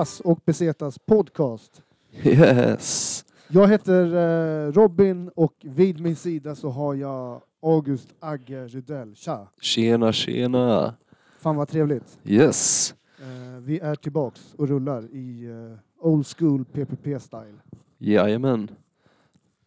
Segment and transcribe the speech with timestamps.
[0.00, 1.82] Pass och Besetas podcast.
[2.24, 3.24] Yes.
[3.48, 9.14] Jag heter eh, Robin och vid min sida så har jag August Agge Rydell.
[9.16, 9.48] Tja!
[9.60, 10.94] Tjena, tjena.
[11.38, 12.18] Fan vad trevligt.
[12.24, 12.94] Yes.
[13.18, 17.58] Eh, vi är tillbaks och rullar i eh, old school PPP-style.
[17.98, 18.70] Jajamän.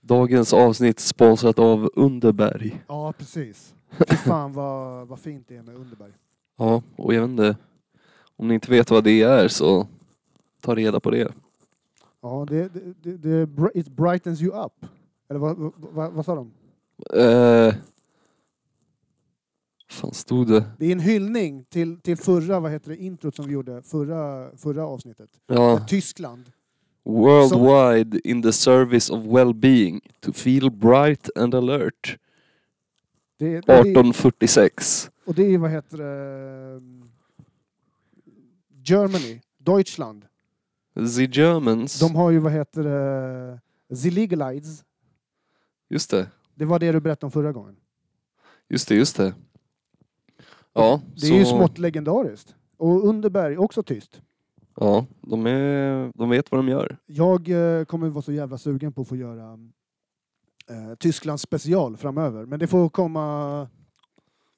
[0.02, 2.84] Dagens avsnitt sponsrat av Underberg.
[2.88, 3.76] Ja, precis.
[4.10, 6.12] Fy fan vad, vad fint det är med Underberg.
[6.58, 7.58] Ja, och jag vet inte.
[8.36, 9.88] Om ni inte vet vad det är så
[10.64, 11.34] ta reda på det.
[12.22, 12.70] Ja, det,
[13.04, 14.86] det, det, it brightens you up.
[15.30, 16.52] Eller vad, vad, vad, sa de?
[17.20, 17.74] Eh,
[19.90, 20.66] fan stod det?
[20.78, 24.50] Det är en hyllning till, till förra, vad heter det, introt som vi gjorde förra,
[24.58, 25.30] förra avsnittet.
[25.48, 25.86] Ja.
[25.88, 26.52] Tyskland.
[27.06, 30.02] Worldwide in the service of well-being.
[30.20, 32.18] To feel bright and alert.
[33.38, 35.12] Det, det, det, 1846.
[35.26, 36.82] och det är vad heter det,
[38.86, 40.26] Germany, Deutschland.
[40.96, 42.00] The Germans.
[42.00, 43.60] De har ju vad heter det,
[44.04, 44.84] The Legalize.
[45.90, 46.30] Just det.
[46.56, 47.76] Det var det du berättade om förra gången.
[48.70, 49.34] Just det, just det.
[50.74, 52.56] Ja, Det är ju så- smått legendariskt.
[52.78, 54.22] Och Underberg, också tyst.
[54.76, 56.98] Ja, de, är, de vet vad de gör.
[57.06, 59.54] Jag eh, kommer vara så jävla sugen på att få göra
[60.70, 62.46] eh, Tysklands special framöver.
[62.46, 63.68] Men det får komma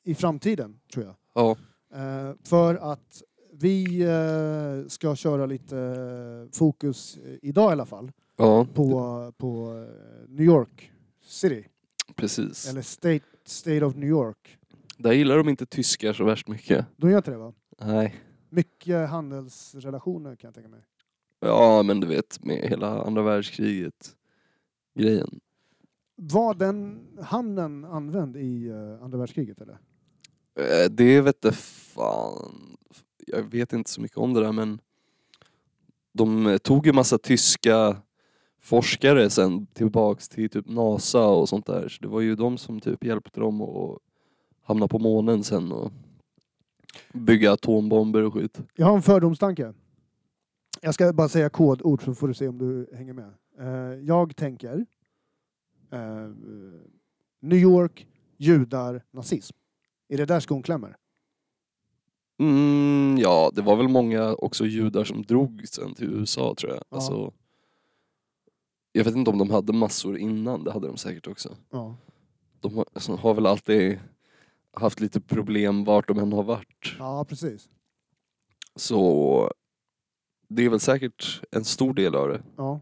[0.03, 1.15] i framtiden, tror jag.
[1.33, 1.55] Ja,
[1.95, 3.21] Eh, för att
[3.59, 9.85] vi eh, ska köra lite eh, fokus eh, idag i alla fall ja på, på
[10.27, 10.91] New York
[11.25, 11.67] City.
[12.15, 12.69] precis.
[12.69, 14.57] Eller State, State of New York.
[14.97, 16.85] Där gillar de inte tyskar så värst mycket.
[16.97, 17.53] De gör inte det va?
[17.81, 18.15] Nej.
[18.49, 20.81] Mycket handelsrelationer kan jag tänka mig.
[21.39, 24.15] Ja, men du vet med hela andra världskriget
[24.99, 25.39] grejen.
[26.15, 29.77] Var den hamnen använd i andra världskriget eller?
[30.89, 32.74] Det vet jag fan.
[33.35, 34.79] Jag vet inte så mycket om det där men
[36.13, 37.97] de tog ju massa tyska
[38.61, 41.87] forskare sen tillbaks till typ NASA och sånt där.
[41.87, 43.97] Så det var ju de som typ hjälpte dem att
[44.61, 45.91] hamna på månen sen och
[47.13, 48.59] bygga atombomber och skit.
[48.75, 49.73] Jag har en fördomstanke.
[50.81, 53.33] Jag ska bara säga kodord så får du se om du hänger med.
[53.59, 54.85] Eh, jag tänker
[55.91, 56.29] eh,
[57.41, 58.07] New York,
[58.37, 59.57] judar, nazism.
[60.09, 60.97] Är det där skon klämmer?
[62.39, 66.83] Mm, ja, det var väl många också judar som drog sen till USA tror jag.
[66.89, 66.95] Ja.
[66.95, 67.33] Alltså,
[68.91, 71.55] jag vet inte om de hade massor innan, det hade de säkert också.
[71.69, 71.95] Ja.
[72.59, 73.99] De har, alltså, har väl alltid
[74.73, 76.95] haft lite problem vart de än har varit.
[76.99, 77.69] Ja, precis.
[78.75, 79.51] Så
[80.47, 82.43] det är väl säkert en stor del av det.
[82.57, 82.79] Ja.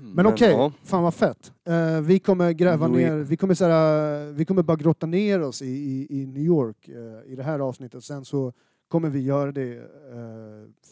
[0.00, 1.52] Men, okej, ja, fan vad fett.
[1.68, 3.02] Eh, vi kommer gräva Oui.
[3.04, 6.88] ner, vi kommer, såhär, vi kommer bara grotta ner oss i, i, i New York
[6.88, 8.04] eh, i det här avsnittet.
[8.04, 8.52] Sen så
[8.88, 9.82] kommer vi göra det eh,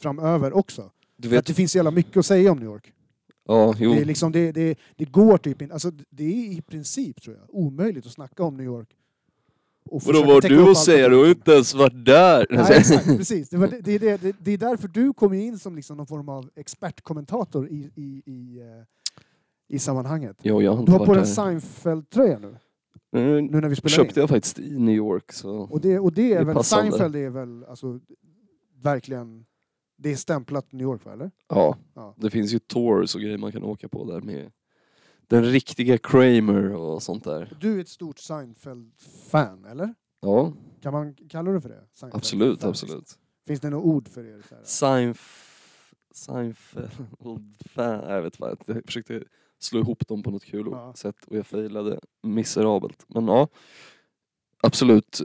[0.03, 0.91] framöver också.
[1.17, 2.93] du För att vet, det finns så jävla mycket att säga om New York.
[3.49, 6.63] ja, jo, Det, är liksom, det, det, det går typ inte, alltså det är i
[6.63, 8.89] princip tror jag omöjligt att snacka om New York.
[9.91, 11.11] Och Vadå täcka du och säger?
[11.11, 12.47] Du har ju inte ens varit där!
[12.51, 13.49] Nej, exakt, precis.
[13.49, 16.29] Det, var, det, det, är det, är därför du kommer in som liksom någon form
[16.29, 18.85] av expertkommentator i, i, i, eh,
[19.69, 20.37] i sammanhanget.
[20.43, 21.27] Jo, jag har Du inte har på dig en.
[21.27, 22.57] Seinfeld-tröja nu,
[23.17, 24.23] Mm, nu när vi spelar köpte in.
[24.23, 25.51] jag faktiskt i New York så...
[25.57, 26.91] Och det, och det är Det är väl, passande.
[26.91, 28.01] Seinfeld är väl alltså,
[28.83, 29.45] verkligen,
[29.99, 31.31] det är stämplat New York va, eller?
[31.49, 32.15] Ja, Ja.
[32.19, 34.51] det finns ju tours och grejer man kan åka på där med
[35.27, 37.57] den riktiga Kramer och sånt där.
[37.61, 39.95] Du är ett stort Seinfeld-fan, eller?
[40.21, 40.53] Ja,
[40.83, 41.85] Kan man kalla det för det?
[41.93, 43.19] Seinfeld absolut, fan, absolut.
[43.47, 44.43] Finns det något ord för er?
[44.51, 44.61] Här?
[44.65, 45.53] Seinf...
[46.15, 46.91] Seinfeld...
[47.71, 48.59] Fan, jag vet vad.
[48.67, 49.25] Jag försökte
[49.59, 50.93] slå ihop dem på något kul Ja.
[50.97, 53.05] sätt och jag failade miserabelt.
[53.09, 53.49] Men ja,
[54.63, 55.21] absolut.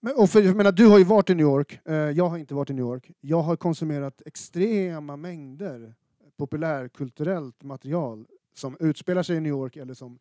[0.00, 2.38] Men, och för, jag menar, du har ju varit i New York, eh, jag har
[2.38, 3.10] inte varit i New York.
[3.20, 5.94] Jag har konsumerat extrema mängder
[6.36, 8.26] populärkulturellt material
[8.58, 10.18] som utspelar sig i New York eller som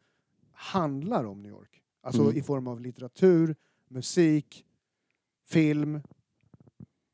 [0.51, 1.81] handlar om New York.
[2.01, 2.37] Alltså Mm.
[2.37, 3.55] i form av litteratur,
[3.87, 4.65] musik,
[5.45, 6.01] film,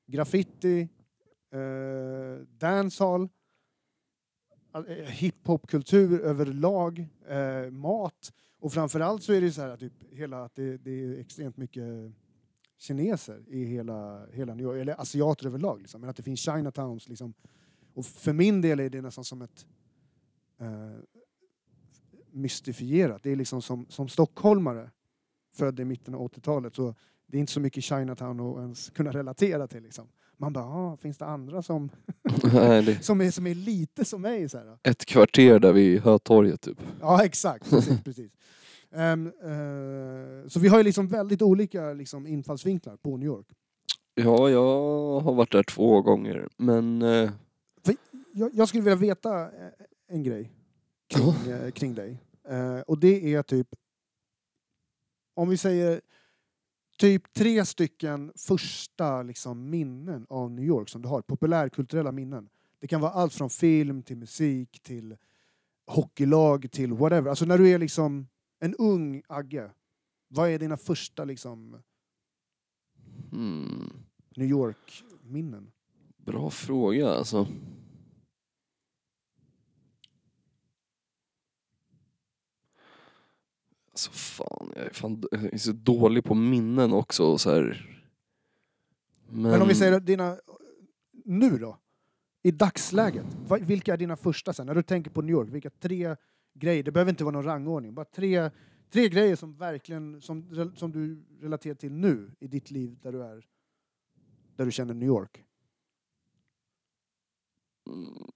[0.07, 0.89] graffiti,
[1.51, 3.29] eh, dancehall.
[4.87, 10.55] eh, hiphopkultur överlag, eh, mat och framförallt så är det så här typ hela, att
[10.55, 12.11] det, det är extremt mycket
[12.77, 15.79] kineser i hela, hela New York, eller asiater överlag.
[15.79, 16.01] Liksom.
[16.01, 17.09] Men att det finns Chinatowns.
[17.09, 17.33] Liksom.
[17.93, 19.65] Och för min del är det nästan som ett
[20.59, 20.97] eh,
[22.33, 23.23] mystifierat.
[23.23, 24.89] Det är liksom som, som stockholmare,
[25.55, 26.95] född i mitten av 80-talet, så
[27.27, 29.83] det är inte så mycket Chinatown att ens kunna relatera till.
[29.83, 30.07] Liksom.
[30.37, 31.89] Man bara, ah, finns det andra som,
[33.01, 34.49] som, är, som är lite som mig?
[34.49, 34.77] Så här.
[34.83, 36.77] ett kvarter där vid Hötorget typ.
[37.01, 37.69] Ja, exakt.
[37.69, 38.31] Precis, precis.
[38.91, 43.47] Ehm, eh, så vi har ju liksom väldigt olika liksom, infallsvinklar på New York.
[44.15, 47.01] Ja, jag har varit där två gånger, men...
[47.01, 47.31] Eh,
[48.35, 49.49] Jag, jag skulle vilja veta eh,
[50.07, 50.51] en grej
[51.07, 52.22] kring, kring dig.
[52.47, 53.67] Eh, och det är typ,
[55.33, 56.01] om vi säger
[56.97, 62.49] typ tre stycken första liksom, minnen av New York som du har, populärkulturella minnen.
[62.79, 65.17] Det kan vara allt från film till musik till
[65.85, 67.29] hockeylag till whatever.
[67.29, 68.27] Alltså när du är liksom
[68.59, 69.71] en ung Agge,
[70.27, 71.81] vad är dina första liksom,
[73.31, 73.93] hmm,
[74.35, 75.71] New York-minnen?
[76.25, 77.47] bra fråga alltså.
[83.93, 87.89] Alltså fan, jag är, fan, jag är så dålig på minnen också och så här.
[89.29, 90.37] Men, Men om vi säger dina,
[91.25, 91.77] nu då?
[92.43, 93.25] I dagsläget,
[93.61, 94.67] vilka är dina första sen?
[94.67, 96.15] När du tänker på New York, vilka tre
[96.53, 98.51] grejer, det behöver inte vara någon rangordning, bara tre,
[98.91, 103.23] tre grejer som verkligen, som, som du relaterar till nu i ditt liv där du
[103.23, 103.45] är,
[104.55, 105.43] där du känner New York.
[107.87, 108.31] Mm,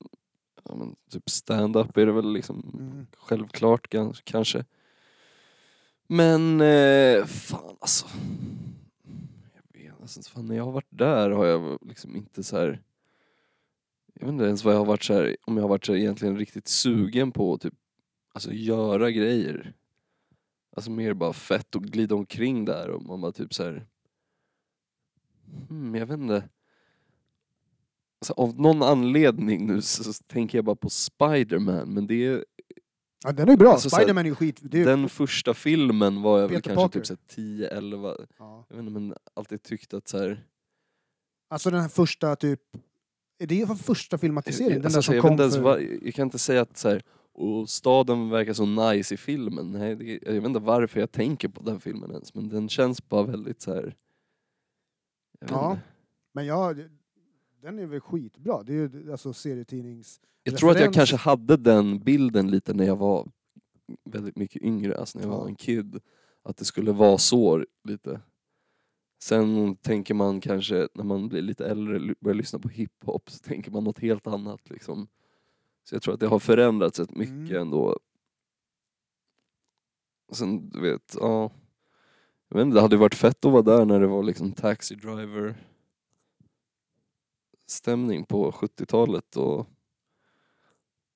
[0.64, 3.08] ja, men typ stand-up är det väl liksom Mm.
[3.18, 4.66] självklart kanske.
[6.08, 8.08] Men eh, fan alltså.
[9.74, 12.82] Jag vet alltså, fan, när jag har varit där har jag liksom inte så här.
[14.14, 15.94] Jag vet inte ens vad jag har varit så här, om jag har varit så
[15.94, 17.74] här egentligen riktigt sugen på att typ,
[18.34, 19.74] alltså göra grejer.
[20.76, 23.88] Alltså mer bara fett och glida omkring där och man bara typ så här.
[25.70, 26.50] Hmm, jag vet inte.
[28.20, 32.46] Alltså, av någon anledning nu så, så tänker jag bara på Spiderman, men det är
[33.24, 34.60] Ja, den är bra, Alltså, Spiderman är ju skit.
[34.62, 37.00] Det är, den första filmen var jag väl kanske Parker.
[37.00, 38.66] typ så här 10, 11, ja.
[38.70, 40.44] jag vet inte men alltid tyckt att så här,
[41.50, 42.62] Alltså den här första typ,
[43.40, 44.82] är det första filmatiseringen?
[44.82, 45.62] Den alltså, där som jag, vet kom inte ens för...
[45.62, 47.02] vad, jag kan inte säga att så här,
[47.34, 49.72] och staden verkar så nice i filmen.
[49.72, 53.10] Nej, det, jag vet inte varför jag tänker på den filmen ens men den känns
[53.10, 53.96] bara väldigt så här.
[55.40, 55.72] Jag, vet Ja.
[55.72, 55.82] inte.
[56.34, 56.90] Men ja, det-
[57.62, 58.64] den är väl skitbra.
[58.64, 60.22] Det är ju alltså serietidnings...
[60.44, 63.32] jag tror att jag kanske hade den bilden lite när jag var
[64.04, 65.38] väldigt mycket yngre, alltså när jag Ja.
[65.40, 66.00] var en kid.
[66.44, 68.22] Att det skulle vara så lite.
[69.24, 73.40] Sen tänker man kanske när man blir lite äldre och börjar lyssna på hiphop så
[73.40, 75.08] tänker man något helt annat liksom.
[75.84, 77.62] Så jag tror att det har förändrats rätt mycket Mm.
[77.62, 78.00] ändå.
[80.32, 81.52] Sen du vet, ja.
[82.50, 84.96] Jag vet inte, det hade varit fett att vara där när det var liksom taxi
[84.96, 85.56] driver
[87.68, 89.68] stämning på 70-talet och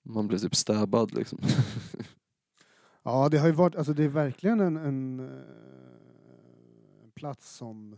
[0.03, 1.39] man blev typ stabbad liksom.
[3.03, 7.97] Ja, det har ju varit, alltså det är verkligen en, en, eh, en plats som,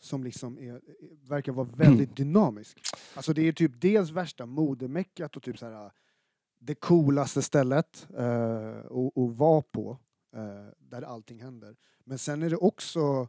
[0.00, 0.80] som liksom är,
[1.28, 2.80] verkar vara väldigt dynamisk.
[3.14, 5.92] Alltså det är typ dels värsta modemeckat och typ så här
[6.58, 9.98] det coolaste stället eh, att, att vara på,
[10.36, 11.76] eh, där allting händer.
[12.04, 13.28] Men sen är det också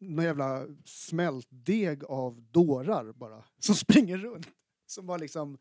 [0.00, 4.46] någon jävla smältdeg av dårar bara, som springer runt.
[4.86, 5.58] Som bara liksom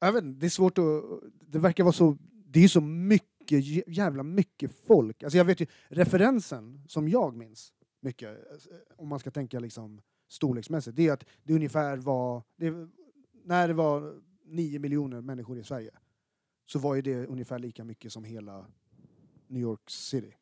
[0.00, 1.02] jag vet inte, det är svårt att...
[1.40, 2.16] Det verkar vara så...
[2.30, 5.22] Det är ju så mycket, jä- jävla mycket folk.
[5.22, 8.56] Alltså jag vet ju, referensen som jag minns mycket, eh,
[8.96, 12.42] om man ska tänka liksom storleksmässigt, det är att det ungefär var...
[12.56, 12.88] Det,
[13.44, 15.90] när det var nio miljoner människor i Sverige
[16.66, 18.66] så var ju det ungefär lika mycket som hela
[19.46, 20.34] New York City,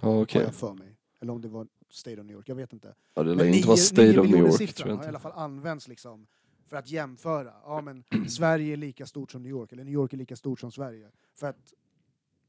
[0.00, 0.40] Ja okej.
[0.40, 0.96] har jag för mig.
[1.20, 2.94] Eller om det var State of New York, jag vet inte.
[3.14, 5.32] Ja, det lär inte vara State of New York tror jag har i alla fall
[5.32, 6.26] använts liksom
[6.66, 7.52] för att jämföra.
[7.64, 10.60] Ja, men Sverige är lika stort som New York, eller New York är lika stort
[10.60, 11.10] som Sverige.
[11.34, 11.74] För att,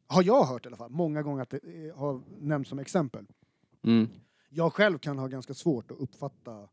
[0.07, 3.25] har jag hört i alla fall, många gånger att det eh, har nämnts som exempel.
[3.81, 4.09] Mm.
[4.50, 6.69] Jag själv kan ha ganska svårt att uppfatta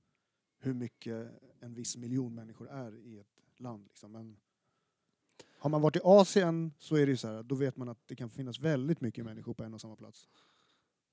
[0.59, 1.29] hur mycket
[1.61, 3.85] en viss miljon människor är i ett land.
[3.89, 4.13] Liksom.
[4.13, 4.37] Men
[5.59, 8.17] har man varit i Asien så är det så här, då vet man att det
[8.17, 10.29] kan finnas väldigt mycket människor på en och samma plats.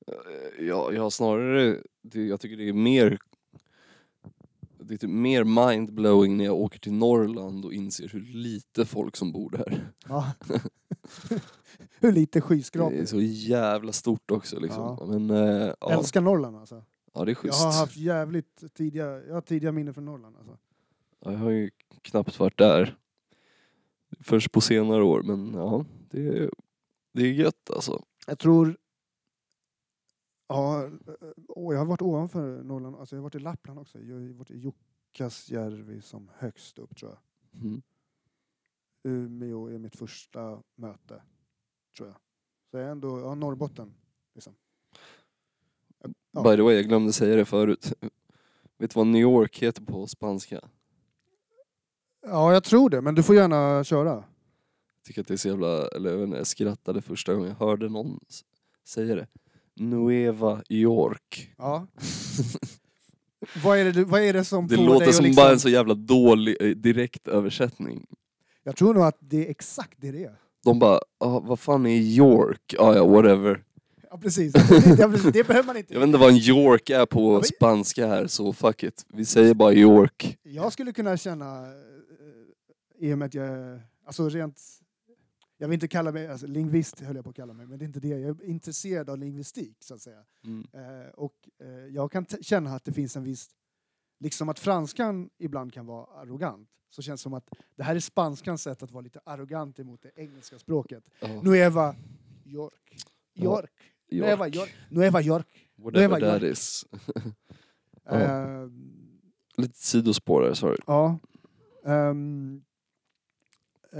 [0.07, 3.17] Eh, Ja, jag har snarare, det, jag tycker det är mer
[4.79, 9.15] det är typ mer mindblowing när jag åker till Norrland och inser hur lite folk
[9.15, 9.91] som bor där.
[10.07, 10.31] Ja.
[11.99, 12.93] hur lite Det skyskrapor.
[12.97, 14.81] är så jävla stort också liksom.
[14.99, 15.05] Ja.
[15.05, 16.83] Men eh, ja, Älskar Norrland alltså.
[17.13, 17.63] ja, det är Jag schysst.
[17.63, 20.57] har haft jävligt tidiga, jag har tidiga minnen från Norrland alltså.
[21.25, 21.69] Ja, Jag har ju
[22.01, 22.97] knappt varit där.
[24.19, 26.49] Först på senare år, men ja, det är,
[27.13, 28.03] det är gött alltså.
[28.27, 28.77] Jag tror...
[30.47, 30.91] Ja, eh,
[31.47, 33.99] åh, jag har varit ovanför Norrland, alltså jag har varit i Lappland också.
[33.99, 37.19] Jag har varit i Jukkasjärvi som högst upp tror jag.
[37.61, 37.81] Mm.
[39.03, 41.21] Umeå är mitt första möte,
[41.97, 42.17] tror jag.
[42.71, 43.93] Så jag är ändå, ja Norrbotten.
[44.33, 44.55] Liksom.
[46.31, 46.43] Ja.
[46.43, 47.93] By the way, jag glömde säga det förut.
[48.77, 50.69] Vet du vad New York heter på spanska?
[52.21, 54.09] Ja, jag tror det, men du får gärna köra.
[54.09, 57.49] Jag tycker att det är så jävla, eller jag vet inte, jag skrattade första gången
[57.49, 58.19] jag hörde någon
[58.85, 59.27] säga det.
[59.79, 61.53] Nueva York.
[61.57, 61.88] Ja.
[63.63, 65.43] vad, är det, du- vad är det som Det får dig låter att som liksom...
[65.43, 68.05] bara en så jävla dålig eh, direktöversättning.
[68.63, 70.36] Jag tror nog att det är exakt det det är.
[70.63, 72.75] De bara, ah, vad fan är York?
[72.79, 73.63] Ah, ja, whatever.
[74.12, 74.53] Ja, precis.
[74.53, 75.34] Det, ja, precis.
[75.34, 75.93] det behöver man inte.
[75.93, 79.05] Jag vet inte vad en York är på men- spanska här, så fuck it.
[79.13, 80.38] Vi säger bara York.
[80.43, 84.62] Jag skulle kunna känna, eh, i och med att jag, alltså rent,
[85.57, 87.85] jag vill inte kalla mig, alltså lingvist höll jag på att kalla mig, men det
[87.85, 88.07] är inte det.
[88.07, 90.25] Jag är intresserad av lingvistik så att säga.
[90.43, 90.67] Mm.
[90.73, 93.49] Eh, och eh, jag kan känna att det finns en viss,
[94.19, 97.99] liksom att franskan ibland kan vara arrogant, så känns det som att det här är
[97.99, 101.03] spanskans sätt att vara lite arrogant emot det engelska språket.
[101.19, 101.95] Ja, Nueva
[102.45, 102.97] York.
[103.33, 103.71] Ja, York.
[104.11, 104.75] Nueva York.
[104.89, 105.47] Nueva York.
[105.75, 106.51] Whatever Nueva that York.
[106.51, 106.85] is.
[108.09, 108.19] Ja.
[108.63, 108.67] Eh,
[109.57, 110.77] Lite sidospår där, sorry.
[110.87, 111.19] Ja.
[111.85, 112.13] Eh,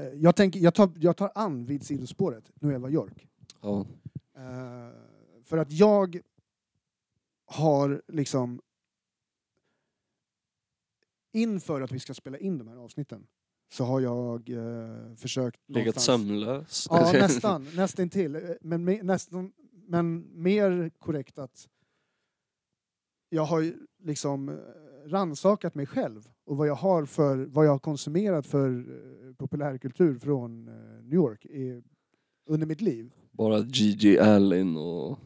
[0.02, 3.28] jag, tänker, jag, tar, jag tar an vid sidospåret, Nueva York.
[3.62, 3.86] Ja.
[4.36, 4.90] Eh,
[5.44, 6.22] för att jag
[7.46, 8.62] har liksom
[11.32, 13.28] inför att vi ska spela in de här avsnitten
[13.70, 16.88] så har jag eh, försökt Legat sömnlös.
[16.90, 17.68] Ja, nästan.
[17.76, 18.36] Nästan till.
[18.36, 19.52] Eh, Men, me, nästan,
[19.88, 21.68] men mer korrekt att
[23.30, 24.56] jag har liksom eh,
[25.06, 30.20] rannsakat mig själv och vad jag har för, vad jag har konsumerat för eh, populärkultur
[30.20, 31.82] från eh, New York i,
[32.48, 33.14] under mitt liv.
[33.32, 35.20] Bara Gigi Allen och...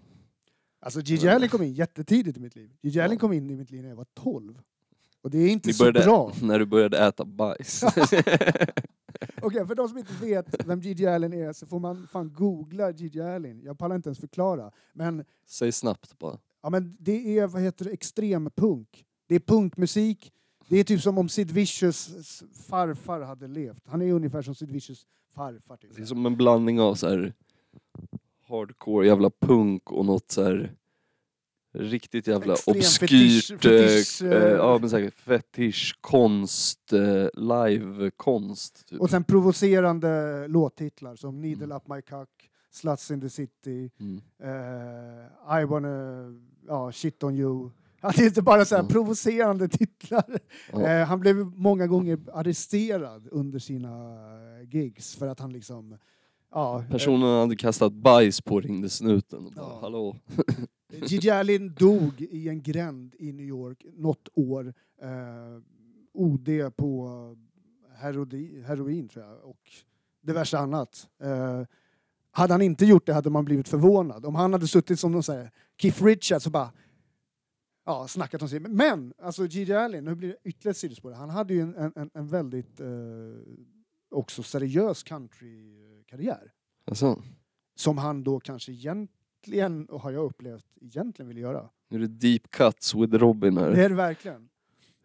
[0.79, 2.71] Alltså Gigi Allen kom in jättetidigt i mitt liv.
[2.81, 3.05] Gigi Ja.
[3.05, 4.61] Allen kom in i mitt liv när jag var 12.
[5.21, 6.33] Och det är inte Ni så började, bra.
[6.41, 7.83] när du började äta bajs.
[9.41, 12.91] Okej, för de som inte vet vem Gigi Allen är så får man fan googla
[12.91, 13.61] Gigi Allen.
[13.63, 14.71] Jag pallar inte ens förklara.
[14.93, 16.37] Men Säg snabbt bara.
[16.61, 19.05] Ja, men det är vad heter det, extrempunk.
[19.27, 20.31] Det är punkmusik.
[20.67, 23.87] Det är typ som om Sid Vicious farfar hade levt.
[23.87, 25.77] Han är ungefär som Sid Vicious farfar.
[25.77, 25.95] Typ.
[25.95, 27.33] Det är som en blandning av så här
[28.47, 30.75] hardcore jävla punk och något så här
[31.73, 38.87] riktigt jävla Extrem obskyrt, fetisch- fetisch, eh, eh, ja men säkert fetisch, konst, eh, livekonst.
[38.87, 39.01] Typ.
[39.01, 41.77] Och sen provocerande låttitlar som Needle Mm.
[41.77, 42.29] Up My Cock,
[42.71, 44.21] Sluts in the City, Mm.
[44.43, 46.25] eh, I wanna
[46.67, 47.69] ja, shit on you.
[48.03, 48.87] Ja, det är inte bara så Mm.
[48.87, 50.39] provocerande titlar.
[50.73, 50.81] Ja.
[50.87, 54.17] Eh, han blev många gånger arresterad under sina
[54.71, 55.97] gigs för att han liksom...
[56.53, 59.77] Ja, eh, Personen hade kastat bajs på ringde snuten och bara, Ja.
[59.81, 60.15] hallå.
[61.07, 64.73] Gigi Allen dog i en gränd i New York något år.
[65.01, 65.61] Eh,
[66.13, 67.07] OD på
[67.95, 69.59] herodi, heroin tror jag och
[70.21, 71.07] diverse annat.
[72.31, 74.25] Hade han inte gjort det hade man blivit förvånad.
[74.25, 76.71] Om han hade suttit som de säger, Keith Richards och bara
[77.85, 78.59] ja, snackat om sig.
[78.59, 81.11] Men alltså Gigi Allen, nu blir det ytterligare sidospår.
[81.11, 82.87] Han hade ju en, en, en- väldigt eh,
[84.11, 86.51] också seriös countrykarriär
[86.85, 87.21] Alltså,
[87.75, 91.69] som han då kanske egentligen, och har jag upplevt, egentligen vill göra.
[91.89, 93.71] nu är det deep cuts with Robin här.
[93.71, 94.49] Det är det verkligen.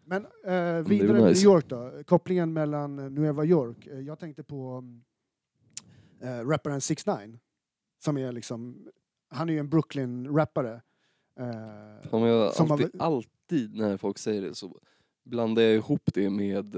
[0.05, 1.45] Men eh, vidare med nice.
[1.47, 3.87] New York då, kopplingen mellan eh, Nueva York.
[3.87, 5.03] Eh, jag tänkte på mm,
[6.21, 7.39] eh, rapparen 6 9
[8.03, 8.87] som är liksom,
[9.29, 10.81] han är ju en Brooklyn-rappare.
[11.39, 14.79] Eh, Fan, men jag, Som alltid, har- alltid när folk säger det så
[15.25, 16.75] blandar jag ihop det med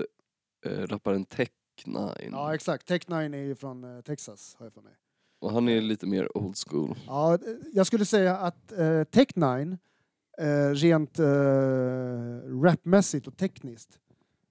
[0.66, 1.50] eh, rapparen Tech
[1.86, 2.30] Nine.
[2.32, 4.94] ja exakt, Tech 9 är ju från eh, Texas har jag för mig.
[5.42, 6.96] Och han är lite mer old school.
[7.08, 7.40] Ja, eh,
[7.74, 9.78] jag skulle säga att eh, Tech 9
[10.38, 11.26] eh, rent eh,
[12.64, 14.00] rapmässigt och tekniskt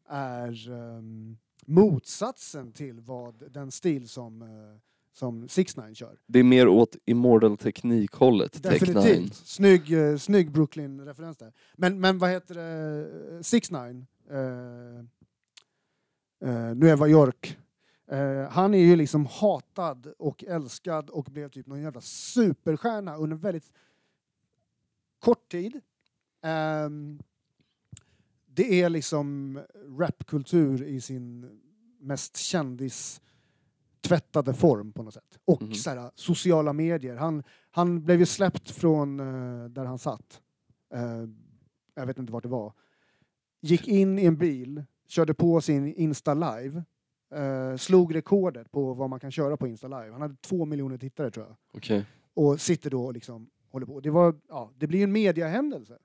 [0.08, 1.38] är ehm,
[1.68, 4.48] motsatsen till vad den stil som, eh,
[5.12, 6.18] som 6 9 kör.
[6.26, 8.62] Det är mer åt Immortal Teknik-hållet.
[8.62, 9.34] Definitivt.
[9.34, 11.52] Snygg, eh, snygg Brooklyn-referens där.
[11.76, 14.98] Men, men vad heter det, 6 9 eh,
[16.50, 17.58] eh, Nueva York.
[18.10, 23.36] Eh, han är ju liksom hatad och älskad och blev typ någon jävla superstjärna under
[23.36, 23.72] väldigt
[25.18, 25.80] kort tid.
[26.42, 27.18] Ehm,
[28.58, 29.60] det är liksom
[29.98, 31.50] rapkultur i sin
[32.00, 33.20] mest kändis
[34.00, 35.38] tvättade form på något sätt.
[35.44, 35.74] Och Mhm.
[35.74, 37.16] så här, sociala medier.
[37.16, 40.40] Han, han blev ju släppt från eh, där han satt.
[40.94, 41.24] Eh,
[41.94, 42.72] jag vet inte vart det var.
[43.60, 46.82] Gick in i en bil, körde på sin Insta Live,
[47.34, 50.12] eh, slog rekordet på vad man kan köra på Insta Live.
[50.12, 51.56] Han hade två miljoner tittare tror jag.
[51.74, 52.06] Okej.
[52.34, 54.00] Och sitter då och liksom håller på.
[54.00, 55.98] Det, var, ja, det blir en mediahändelse.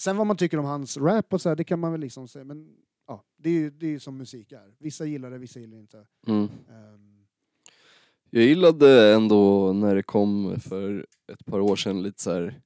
[0.00, 2.28] Sen vad man tycker om hans rap och så här, det kan man väl liksom
[2.28, 2.76] säga, men
[3.06, 4.74] ja, det är ju det är ju som musik är.
[4.78, 6.06] Vissa gillar det, vissa gillar inte.
[6.26, 6.42] Mm.
[6.68, 7.26] Ehm,
[8.30, 12.60] Jag gillade ändå när det kom för ett par år sedan lite så här.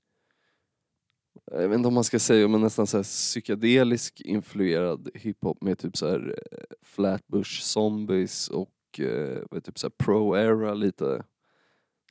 [1.50, 5.78] Jag vet inte om man ska säga men nästan så här psykedelisk influerad hiphop med
[5.78, 11.24] typ så här eh, Flatbush Zombies och eh, typ så här pro-era lite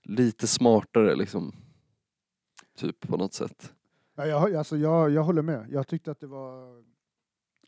[0.04, 1.56] lite smartare liksom.
[2.78, 3.74] Typ på något sätt.
[4.16, 5.68] Ja, jag, alltså, jag, jag håller med.
[5.72, 6.84] Jag tyckte att det var...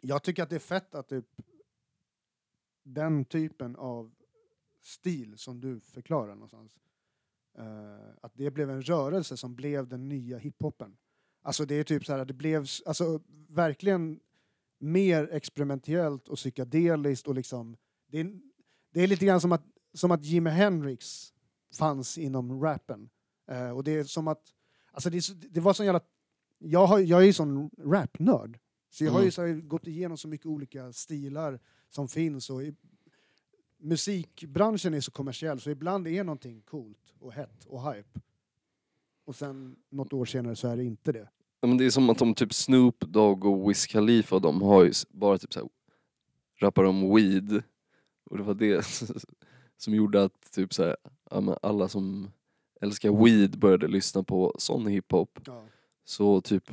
[0.01, 1.25] Jag tycker att det är fett att typ
[2.83, 4.11] den typen av
[4.81, 6.79] stil som du förklarar någonstans,
[7.57, 10.97] eh, att det blev en rörelse som blev den nya hiphopen.
[11.41, 14.19] Alltså det är typ så här, det blev alltså, verkligen
[14.79, 18.39] mer experimentellt och psykedeliskt och liksom, det är,
[18.91, 21.33] det är lite grann som att, som att Jimi Hendrix
[21.77, 23.09] fanns inom rappen.
[23.47, 24.53] Eh, och det är som att,
[24.91, 26.01] alltså det, det var sån jävla
[26.63, 28.59] jag, har, jag är ju sån rapnörd.
[28.89, 29.31] Så jag har ju Mm.
[29.31, 32.49] så här, gått igenom så mycket olika stilar som finns.
[32.49, 32.75] Och i,
[33.77, 38.19] musikbranschen är så kommersiell så ibland är någonting coolt och hett och hype.
[39.25, 41.29] Och sen något år senare så är det inte det.
[41.61, 44.83] Ja, men det är som att de typ Snoop Dogg och Wiz Khalifa de har
[44.83, 45.69] ju bara typ så här,
[46.59, 47.63] rappar om weed.
[48.25, 48.85] Och det var det
[49.77, 50.95] som gjorde att typ så här,
[51.61, 52.31] alla som
[52.81, 55.39] älskar weed började lyssna på sån hiphop.
[55.45, 55.65] Ja.
[56.03, 56.71] Så typ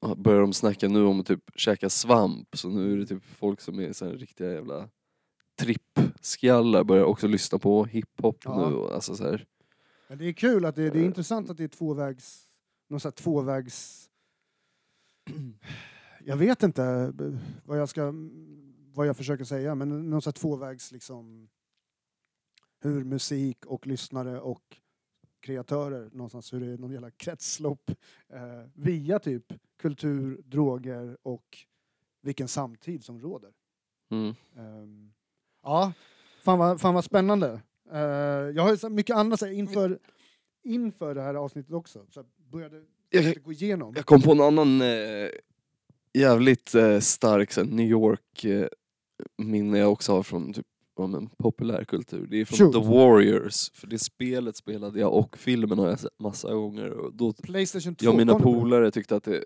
[0.00, 2.56] ja, börjar de snacka nu om att typ käka svamp.
[2.56, 4.88] Så nu är det typ folk som är så här riktiga jävla
[5.58, 8.68] trippskallar börjar också lyssna på hiphop Ja.
[8.68, 8.76] nu.
[8.76, 9.46] Och, alltså så här,
[10.08, 12.42] Men det är kul att det, det är intressant att det är tvåvägs...
[12.88, 14.10] Någon sån här tvåvägs...
[16.24, 18.12] Jag vet inte b- vad jag ska...
[18.94, 21.48] Vad jag försöker säga, men någon sån här tvåvägs liksom...
[22.80, 24.76] Hur musik och lyssnare och
[25.46, 27.90] kreatörer någonstans, hur det är någon jävla kretslopp
[28.28, 28.40] eh,
[28.74, 31.58] via typ kultur, droger och
[32.22, 33.50] vilken samtid som råder.
[34.10, 34.34] mm.
[34.56, 35.12] Ehm,
[35.62, 35.92] ja,
[36.42, 37.60] fan vad, fan vad spännande.
[37.92, 37.98] Eh,
[38.54, 39.98] jag har ju så mycket annat så här, inför,
[40.64, 42.06] inför det här avsnittet också.
[42.10, 43.92] Så här, började Jag- gå igenom.
[43.96, 45.28] Jag kom på en annan eh,
[46.14, 48.68] jävligt eh, stark så här, New York eh,
[49.38, 52.26] minne jag också har från typ ja, men, populärkultur.
[52.26, 52.72] Det är från Shoot.
[52.72, 56.90] The Warriors, för det spelet spelade jag och filmen har jag sett massa gånger.
[56.90, 58.04] Och då, Playstation 2.
[58.04, 59.44] jag och mina polare tyckte att det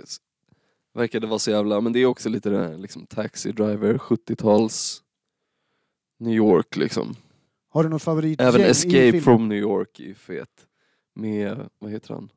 [0.94, 5.02] verkade vara så jävla, men det är också lite det här liksom Taxi Driver 70-tals
[6.18, 7.14] New York liksom.
[7.68, 10.66] Har du något favorit Även Escape from New York är fet.
[11.14, 12.30] Med, vad heter han?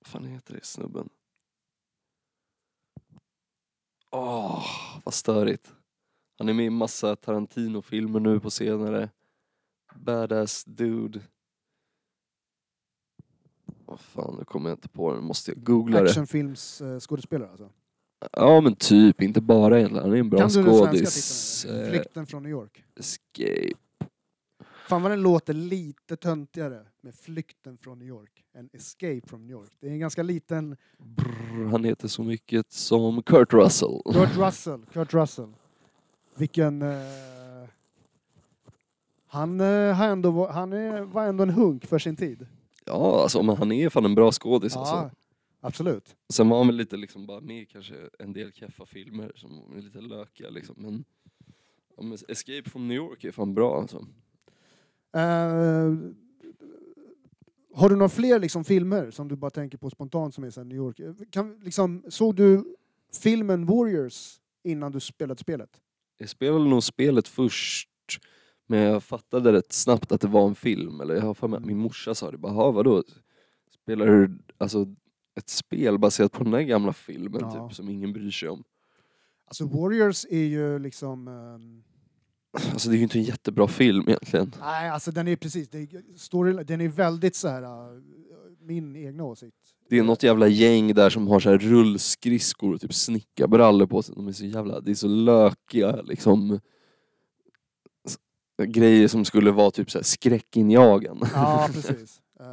[0.00, 1.08] Vad fan heter det snubben?
[4.10, 4.66] Åh,
[5.04, 5.72] vad störigt.
[6.38, 9.10] Han är med i massa Tarantino-filmer nu på senare.
[9.94, 11.20] Badass dude.
[13.86, 15.20] Vad fan, nu kommer jag inte på det.
[15.20, 16.10] Måste jag googla det.
[16.10, 17.70] Actionfilms eh, skådespelare alltså.
[18.32, 20.04] Ja men typ, inte bara egentligen.
[20.04, 21.62] Han är en bra kan du den svenska skådis.
[21.62, 21.76] titeln?
[21.76, 21.86] eller?
[21.86, 22.84] Eh, Flykten från New York.
[22.96, 23.78] Escape.
[24.88, 29.50] Fan vad den låter lite töntigare med Flykten från New York än Escape from New
[29.50, 29.70] York.
[29.80, 30.76] Det är en ganska liten...
[30.98, 34.00] Brr, han heter så mycket som Kurt Russell.
[34.12, 34.86] Kurt Russell.
[34.92, 35.52] Kurt Russell.
[36.38, 36.82] Vilken...
[36.82, 37.68] Eh,
[39.26, 42.46] han, eh, har ändå, var- han är, var ändå en hunk för sin tid.
[42.84, 45.16] Ja, alltså men han är fan en bra skådis Ja, alltså.
[45.60, 46.16] absolut.
[46.28, 49.72] Sen var han väl lite liksom bara med i kanske en del keffa filmer som
[49.76, 50.74] är lite lökiga liksom.
[50.78, 51.04] Men,
[51.96, 53.96] ja, men Escape from New York är fan bra alltså.
[55.12, 55.94] Eh,
[57.74, 60.60] har du några fler liksom, filmer som du bara tänker på spontant som är så
[60.60, 61.00] här New York?
[61.00, 62.76] Eh, Kan, liksom, såg du
[63.22, 65.80] filmen Warriors innan du spelade spelet?
[66.18, 67.88] Jag spelade nog spelet först,
[68.66, 71.00] men jag fattade rätt snabbt att det var en film.
[71.00, 73.02] Eller jag har för mig att min morsa sa det, bara "Ha, vadå?
[73.82, 74.86] Spelar du alltså,
[75.38, 77.68] ett spel baserat på den där gamla filmen Ja.
[77.68, 78.64] typ, som ingen bryr sig om?
[79.44, 81.28] Alltså Warriors är ju liksom...
[81.28, 81.82] ehm,
[82.72, 84.52] Alltså det är ju inte en jättebra film egentligen.
[84.60, 85.68] nej, alltså den är precis...
[85.68, 87.62] Det är, story, den är väldigt så här...
[88.66, 89.56] min egna åsikt.
[89.88, 94.02] Det är något jävla gäng där som har så här rullskridskor och typ snickarbrallor på
[94.02, 94.14] sig.
[94.14, 96.60] De är så jävla, det är så lökiga liksom
[98.64, 101.30] grejer som skulle vara typ så här skräckinjagande.
[101.34, 102.20] Ja, precis.
[102.40, 102.46] Eh,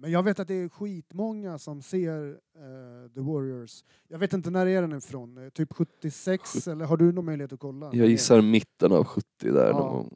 [0.00, 3.84] men jag vet att det är skitmånga som ser eh, The Warriors.
[4.08, 5.44] Jag vet inte när är den ifrån?
[5.44, 6.66] Eh, Typ 76?
[6.68, 7.90] Eller har du någon möjlighet att kolla?
[7.92, 9.78] Jag gissar mitten av 70 där Ja.
[9.78, 10.14] någon gång.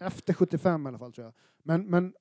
[0.00, 1.34] Efter 75 i alla fall tror jag.
[1.62, 2.12] Men, men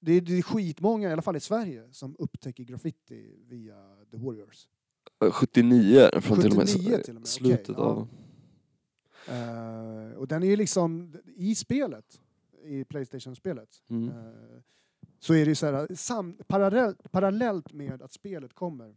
[0.00, 4.16] det, är, det är skitmånga, i alla fall i Sverige, som upptäcker graffiti via The
[4.16, 4.68] Warriors.
[5.24, 7.82] Eh, 79 är den, från till och med, 79 till och med, slutet ja.
[7.82, 8.08] av...
[9.28, 12.20] Eh, och den är ju liksom, i spelet,
[12.64, 14.08] i Playstation-spelet, Mm.
[14.08, 14.60] eh,
[15.20, 18.96] så är det ju så här, sam, parallellt, parallellt med att spelet kommer,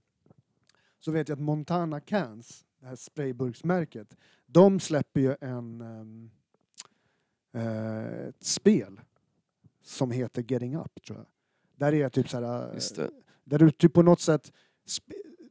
[1.00, 6.32] så vet jag att Montana Cans, det här sprayburksmärket, de släpper ju en, ehm,
[7.54, 9.00] eh, ett spel
[9.84, 11.28] som heter Getting Up, tror jag.
[11.76, 13.10] Där är typ så här, det.
[13.44, 14.52] där du typ på något sätt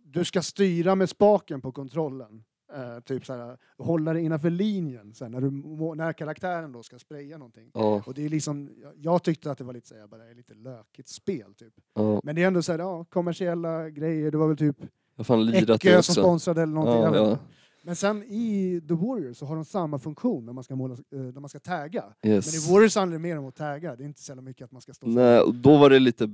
[0.05, 2.45] du ska styra med spaken på kontrollen.
[2.75, 5.51] Eh, typ så här, hålla dig innanför linjen så här, när, du,
[5.97, 7.71] när karaktären då ska spraya någonting.
[7.75, 10.23] Ja, Och det är liksom, jag- jag tyckte att det var lite, så här, bara,
[10.25, 11.75] lite lökigt spel typ.
[11.95, 12.21] ja.
[12.25, 14.77] Men det är ändå så här, ja, kommersiella grejer, det var väl typ
[15.17, 15.27] Jag
[15.75, 17.03] Ecke som sponsrade eller någonting.
[17.21, 17.39] jag Ja.
[17.83, 21.21] Men sen i The Warriors så har de samma funktion när man ska, måla, eh,
[21.21, 22.05] när man ska tagga.
[22.27, 22.53] Yes.
[22.55, 24.73] Men i Warriors handlar det mer om att tagga, det är inte så mycket att
[24.73, 26.29] man ska stå Nej, och då var det lite...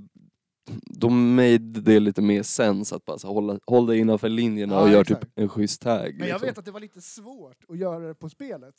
[0.91, 4.81] De made det lite mer sens att bara så, hålla, håll dig innanför linjerna Ja,
[4.83, 5.21] och gör exakt.
[5.21, 6.15] typ en schysst tag.
[6.19, 6.47] Men jag liksom.
[6.47, 8.75] vet att det var lite svårt att göra det på spelet.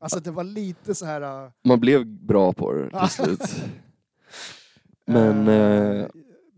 [0.00, 1.44] Alltså det var lite så här...
[1.44, 3.40] äh, Man blev bra på det till slut.
[5.06, 5.48] Men...
[5.48, 6.06] Eh,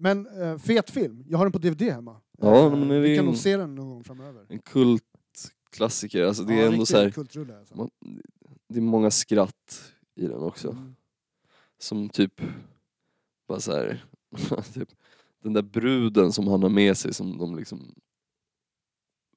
[0.00, 2.16] men eh, fet film, jag har den på DVD hemma.
[2.40, 4.46] Ja, men Vi kan nog se den någon gång framöver.
[4.48, 4.58] en
[5.78, 7.76] kultklassiker, alltså det är ändå riktig så här, kultrulle alltså.
[7.76, 7.90] man,
[8.68, 10.70] Det är många skratt i den också.
[10.70, 10.96] Mm.
[11.78, 12.40] Som typ...
[13.48, 14.04] Bara så här,
[14.74, 14.88] typ,
[15.42, 17.94] den där bruden som han har med sig som de liksom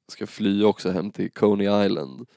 [0.08, 2.28] ska fly också hem till Coney Island.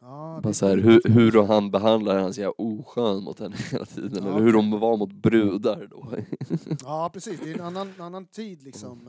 [0.00, 3.84] Ja, Bara så här, hur, hur han behandlar han så jävla oskön mot henne hela
[3.84, 4.24] tiden.
[4.24, 6.14] Ja, Eller hur de var mot brudar då.
[6.84, 7.40] Ja, precis.
[7.40, 9.08] Det är en annan, annan tid liksom.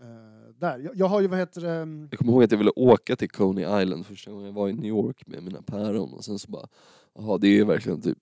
[0.00, 0.78] Eh, där.
[0.78, 1.70] Jag, jag har ju, vad heter det...
[1.70, 4.68] mm, Jag kommer ihåg att jag ville åka till Coney Island första gången jag var
[4.68, 6.68] i New York med mina päron och sen så bara,
[7.14, 8.18] jaha det är verkligen typ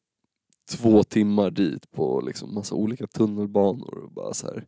[0.70, 4.66] två timmar dit på liksom massa olika tunnelbanor och bara så här.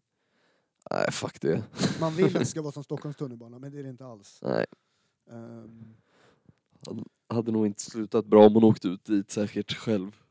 [0.91, 1.63] nej fuck det.
[2.01, 4.39] Man vill att det ska vara som Stockholms tunnelbana, men det är det inte alls.
[4.43, 4.67] Nej,
[5.31, 5.95] Ehm,
[7.29, 10.23] hade nog inte slutat bra om hon åkte ut dit säkert själv.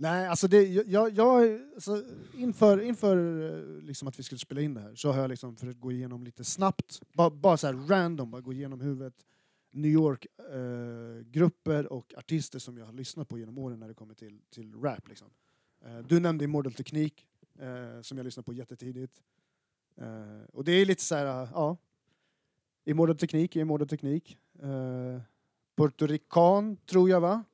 [0.00, 4.74] Nej, alltså det, jag, jag, alltså inför, inför eh, liksom att vi skulle spela in
[4.74, 7.74] det här så har jag liksom försökt gå igenom lite snabbt, bara, bara så här
[7.74, 9.14] random, bara gå igenom huvudet,
[9.70, 14.14] New York-grupper eh, och artister som jag har lyssnat på genom åren när det kommer
[14.14, 15.08] till, till rap.
[15.08, 15.28] Liksom.
[15.84, 17.26] Eh, du nämnde Immortal Teknik,
[17.58, 19.22] eh, som jag lyssnade på jättetidigt.
[19.96, 21.76] Eh, och det är lite så här, eh, ja,
[22.84, 24.38] Immortal Teknik är Immortal Teknik.
[24.62, 25.20] Eh,
[25.76, 27.44] Puerto Rican, tror jag va?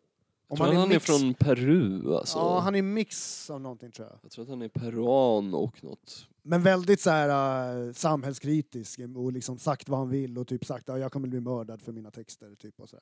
[0.49, 2.39] Jag tror han är mix- från Peru alltså.
[2.39, 4.19] Ja, han är mix av någonting tror jag.
[4.23, 6.29] Jag tror att han är peruan och något.
[6.43, 10.89] Men väldigt så här, äh, samhällskritisk och liksom sagt vad han vill och typ sagt
[10.89, 12.55] att jag kommer bli mördad för mina texter.
[12.55, 12.97] Typ, och, så.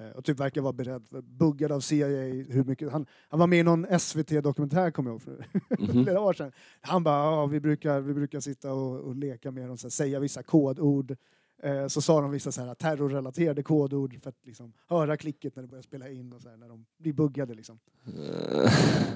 [0.00, 2.06] Eh, och typ verkar vara beredd, buggad av CIA.
[2.48, 5.46] Hur mycket, han, han var med i någon SVT-dokumentär kommer jag ihåg för
[5.92, 6.04] Mhm.
[6.04, 6.52] flera år sedan.
[6.80, 9.90] Han bara, ja, vi, brukar, vi brukar sitta och, och leka med dem, så här,
[9.90, 11.16] säga vissa kodord.
[11.62, 15.62] Eh, så sa de vissa så här, terrorrelaterade kodord för att liksom, höra klicket när
[15.62, 17.54] det börjar spela in och så här, när de blir buggade.
[17.54, 17.78] Liksom.
[18.06, 18.72] Eh,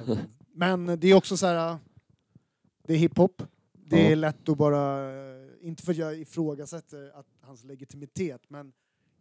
[0.11, 0.17] Eh,
[0.53, 1.77] Men det är också så här,
[2.83, 3.43] det är hiphop.
[3.73, 5.11] Det är lätt att bara,
[5.61, 8.73] inte för att jag ifrågasätter att hans legitimitet, men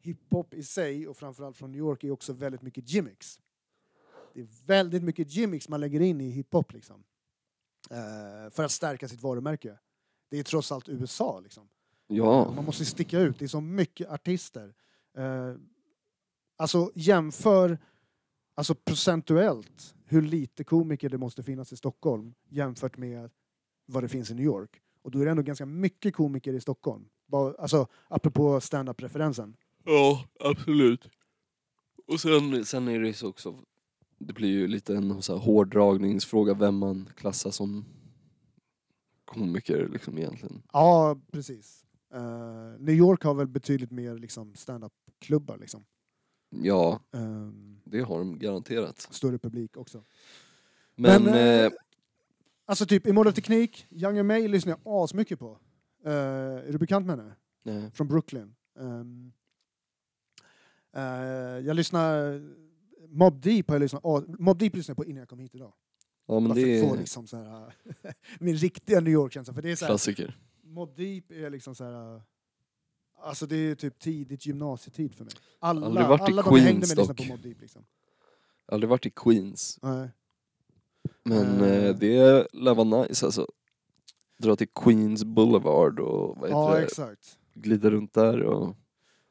[0.03, 3.41] hiphop i sig, och framförallt från New York, är också väldigt mycket gimmicks.
[4.35, 7.05] Det är väldigt mycket gimmicks man lägger in i hiphop liksom.
[7.91, 9.79] Eh, för att stärka sitt varumärke.
[10.31, 11.69] Det är trots allt USA liksom.
[12.11, 14.75] Ja, Man måste sticka ut, det är så mycket artister.
[15.17, 15.55] Eh,
[16.57, 17.79] alltså jämför
[18.55, 23.31] alltså procentuellt hur lite komiker det måste finnas i Stockholm jämfört med
[23.87, 24.81] vad det finns i New York.
[25.03, 27.09] Och då är det ändå ganska mycket komiker i Stockholm.
[27.27, 29.57] Bara, alltså apropå stand-up-referensen.
[29.85, 31.09] ja absolut.
[32.07, 33.59] Och sen, sen är det så också,
[34.19, 37.85] det blir ju lite en så här hårdragningsfråga vem man klassar som
[39.25, 40.63] komiker liksom egentligen.
[40.73, 41.85] Ja, precis.
[42.15, 45.57] Eh, New York har väl betydligt mer liksom, stand-up-klubbar.
[45.59, 45.85] Liksom.
[46.63, 49.01] Ja, Ehm, det har de garanterat.
[49.11, 50.05] större publik också.
[50.95, 51.73] Men, Men, eh, eh,
[52.65, 55.59] Alltså typ Immortal Teknik, Young May lyssnar jag asmycket på.
[56.05, 57.35] Eh, är du bekant med henne?
[57.63, 57.91] nej.
[57.95, 58.55] Från Brooklyn.
[58.81, 59.33] Ehm,
[60.97, 61.03] eh,
[61.67, 62.41] jag lyssnar...
[63.09, 65.55] Mob Deep har jag lyssnat as- Mob Deep lyssnade jag på innan jag kom hit
[65.55, 65.73] idag.
[66.27, 67.75] ja men Bara det för att få är liksom så här,
[68.41, 69.55] min riktiga New York-känsla.
[69.55, 70.39] För det är så här, klassiker.
[70.71, 72.23] Mob Deep är liksom så här...
[73.23, 75.33] Alltså det är typ tidigt gymnasietid för mig.
[75.59, 77.17] Alla, Aldrig varit i alla de jag hängde Queens med lyssnade dock.
[77.29, 77.61] på Mob Deep.
[77.61, 77.85] Liksom.
[78.67, 79.79] Jag aldrig varit i Queens.
[79.83, 80.09] Nej.
[81.23, 81.85] Men Eh.
[81.85, 83.47] eh, det lär vara nice alltså.
[84.39, 86.83] Dra till Queens Boulevard och vad heter Ja, det?
[86.85, 87.39] exakt.
[87.55, 88.77] glida runt där och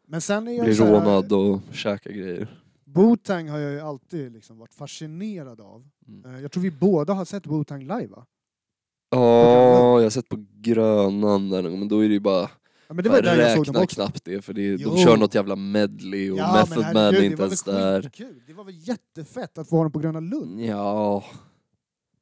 [0.08, 2.62] Men sen är jag bli så här- rånad och käka grejer.
[2.86, 5.88] Wu-Tang har jag ju alltid liksom varit fascinerad av.
[6.08, 6.36] Mm.
[6.36, 8.26] Eh, Jag tror vi båda har sett Wu-Tang live va?
[9.10, 12.50] Ja, jag har sett på Grönan där någon gång, men då är det ju bara
[12.88, 13.96] Ja, men det var där jag såg dem räknar också.
[13.96, 17.36] knappt det för det, de kör något jävla medley och Method Man är herregud, inte
[17.36, 18.02] det var ens väl där.
[18.02, 18.42] skitkul.
[18.48, 20.62] Det var väl jättefett att få ha dem på Gröna Lund.
[20.62, 21.24] Ja,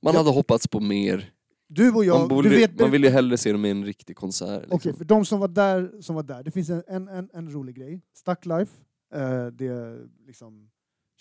[0.02, 0.20] man Ja.
[0.20, 1.32] hade hoppats på mer.
[1.68, 2.80] Du och jag, man, borde, du vet...
[2.80, 4.62] man vill ju hellre se dem i en riktig konsert.
[4.62, 4.76] Liksom.
[4.76, 7.52] Okej, för de som var där, som var där, det finns en, en, en, en
[7.52, 8.02] rolig grej.
[8.16, 8.72] Stuck Life,
[9.16, 10.70] eh, det är liksom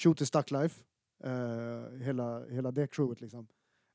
[0.02, 0.80] Shooter Stuck Life,
[1.24, 3.46] eh, hela, hela det crewet liksom.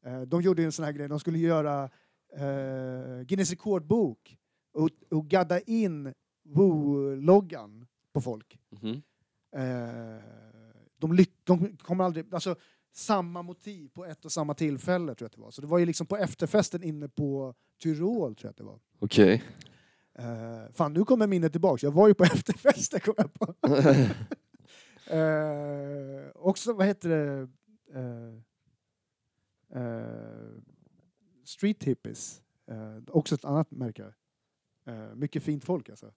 [0.05, 1.89] Eh, de gjorde en sån här grej, de skulle göra
[2.33, 4.37] eh, Guinness rekordbok
[4.73, 8.59] och, och gadda in Woo-loggan på folk.
[8.69, 9.01] Mhm.
[9.55, 10.23] Eh,
[10.97, 12.55] de, lyck, de kommer aldrig, alltså
[12.93, 15.51] samma motiv på ett och samma tillfälle tror jag det var.
[15.51, 18.79] Så det var ju liksom på efterfesten inne på Tyrol tror jag att det var.
[18.99, 19.43] Okej.
[20.19, 21.83] Uh, fan, nu kommer minnet tillbaks.
[21.83, 23.55] Jag var ju på efterfesten, kom jag på.
[25.11, 27.41] Eh, också, vad heter det?
[27.99, 28.41] Eh,
[31.45, 32.41] street hippies.
[32.67, 34.13] Eh, också ett annat märke.
[34.85, 36.11] Eh, mycket fint folk alltså.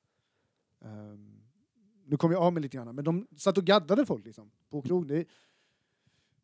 [2.06, 4.82] Nu kom jag av mig lite grann, men de satt och gaddade folk liksom, på
[4.82, 5.06] krog.
[5.06, 5.26] Det,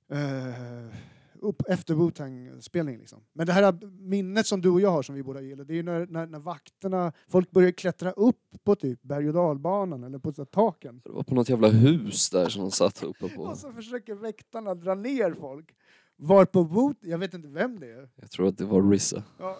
[0.08, 0.94] eh,
[1.40, 3.20] upp efter Wu-Tang-spelning liksom.
[3.32, 5.76] Men det här minnet som du och jag har som vi båda gillar, det är
[5.76, 10.18] ju när, när, när vakterna, folk börjar klättra upp på typ berg och dalbanan eller
[10.18, 11.00] på så taken.
[11.04, 13.42] Det var på något jävla hus där som de satt uppe på.
[13.42, 15.74] Och så försöker väktarna dra ner folk.
[16.22, 18.08] Varpå Wu, jag vet inte vem det är.
[18.16, 19.22] Jag tror att det var Rissa.
[19.38, 19.58] Ja,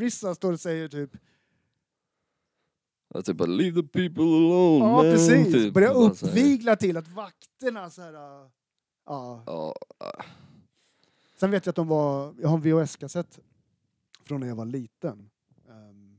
[0.00, 1.10] Rissa står och säger typ
[3.14, 5.02] Jag typ bara leave the people alone Ja man.
[5.02, 5.76] precis, Typ.
[5.76, 5.94] här.
[6.02, 8.12] uppvigla till att vakterna så här.
[8.42, 8.48] äh,
[9.06, 9.42] Ja.
[9.46, 9.74] Ja.
[11.36, 13.38] Sen vet jag att de var, jag har en VHS-kassett
[14.24, 15.30] från när jag var liten.
[15.68, 16.18] Ehm,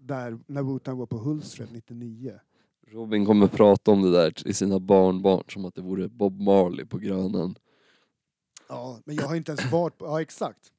[0.00, 2.40] där, när Wu-Tang var på Hultsfred 99.
[2.86, 6.86] Robin kommer prata om det där till sina barnbarn som att det vore Bob Marley
[6.86, 7.54] på Grönan.
[8.70, 10.72] Ja, men jag har inte ens varit på, ja exakt.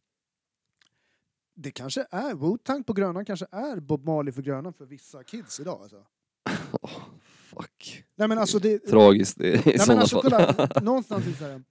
[1.54, 5.60] Det kanske är, Wu-Tang på Grönan kanske är Bob Marley för Grönan för vissa kids
[5.60, 6.06] idag alltså.
[6.82, 8.06] Åh, fuck.
[8.16, 8.80] Nej men alltså det...
[8.80, 10.56] Tragiskt det i Nej, men sådana alltså, fall.
[10.56, 11.64] kolla, någonstans här,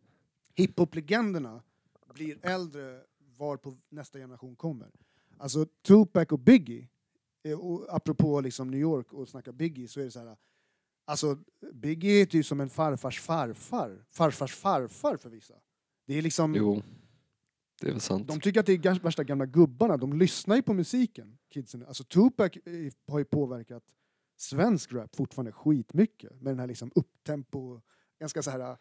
[0.55, 1.63] hiphop-legenderna
[2.15, 3.01] blir äldre
[3.39, 4.91] var på nästa generation kommer.
[5.39, 6.89] Alltså Tupac och Biggie,
[7.43, 10.37] eh, och apropå liksom New York och snacka Biggie så är det så här,
[11.05, 11.39] alltså
[11.73, 15.55] Biggie är ju som en farfars farfar, farfars farfar för vissa.
[16.11, 16.83] Det är liksom, Jo,
[17.81, 18.29] det är väl sant.
[18.29, 21.87] de tycker att det är värsta gamla gubbarna, de lyssnar ju på musiken, kidsen.
[21.87, 22.53] Alltså Tupac
[23.09, 23.83] har ju påverkat
[24.37, 27.81] svensk rap fortfarande skitmycket med den här liksom upptempo,
[28.21, 28.77] ganska så här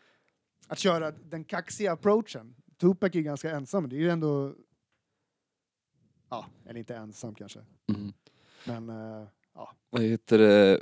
[0.67, 2.55] att köra den kaxiga approachen.
[2.77, 4.55] Tupac är ganska ensam, det är ju ändå
[6.29, 7.59] ja, eller inte ensam kanske.
[7.87, 8.13] Mm.
[8.67, 10.81] Men eh, ja, Vad heter det?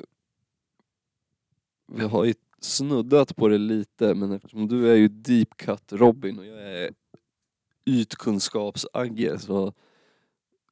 [1.88, 6.40] Vi har ju snuddat på det lite men eftersom du är ju deep cut Robin
[6.40, 6.94] och jag är
[7.86, 9.74] ytkunskaps-Agge så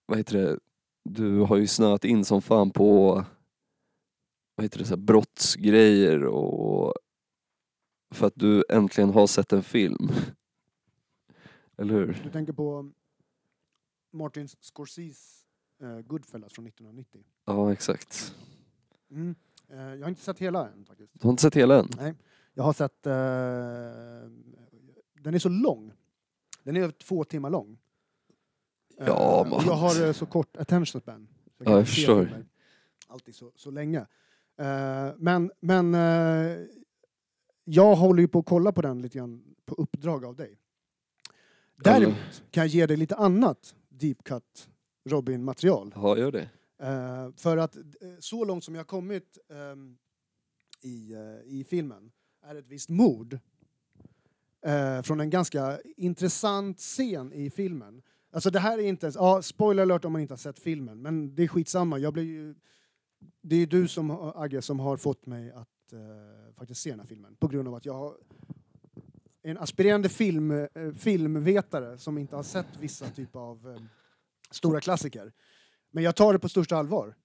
[0.05, 0.59] vad heter det?
[1.03, 3.23] Du har ju snöat in som fan på
[4.55, 6.93] vad heter det, så här, brottsgrejer och
[8.11, 10.09] för att du äntligen har sett en film.
[11.77, 12.21] Eller hur?
[12.23, 12.91] du tänker på
[14.11, 15.45] Martin Scorsese
[15.81, 17.23] eh, Goodfellas från 1990.
[17.45, 18.35] Ja exakt.
[19.11, 19.35] Mm.
[19.69, 21.11] Eh, jag har inte sett hela än faktiskt.
[21.13, 21.87] Du har inte sett hela än?
[21.97, 22.13] Nej,
[22.53, 23.05] jag har sett...
[23.05, 23.13] Eh,
[25.23, 25.91] den är så lång.
[26.63, 27.77] Den är över två timmar lång.
[28.97, 29.61] Eh, Ja, man.
[29.65, 31.27] jag har eh, så kort attention span.
[31.57, 32.45] Så Ja, jag inte se förstår.
[33.07, 34.05] Alltid så, så länge.
[35.17, 35.93] Men men
[37.63, 40.59] jag håller ju på att kolla på den lite grann på uppdrag av dig.
[41.83, 44.69] Däremot kan jag ge dig lite annat deep cut
[45.09, 45.91] Robin-material.
[45.95, 46.49] Ja, gör det.
[46.83, 47.81] Uh, för att eh,
[48.19, 49.97] så långt som jag har kommit um,
[50.81, 52.11] i, uh, i filmen
[52.43, 53.33] är ett visst mord
[54.67, 58.01] uh, från en ganska intressant scen i filmen.
[58.31, 61.01] Alltså det här är inte ens, ja spoiler alert om man inte har sett filmen,
[61.01, 61.97] men det är skitsamma.
[61.97, 62.55] Jag blir ju,
[63.41, 65.69] det är ju du som, Agge som har fått mig att
[66.57, 68.17] faktiskt se den här filmen på grund av att jag har
[69.41, 73.87] en aspirerande film, filmvetare som inte har sett vissa typer av
[74.51, 75.31] stora klassiker.
[75.95, 77.15] Men jag tar det på största allvar.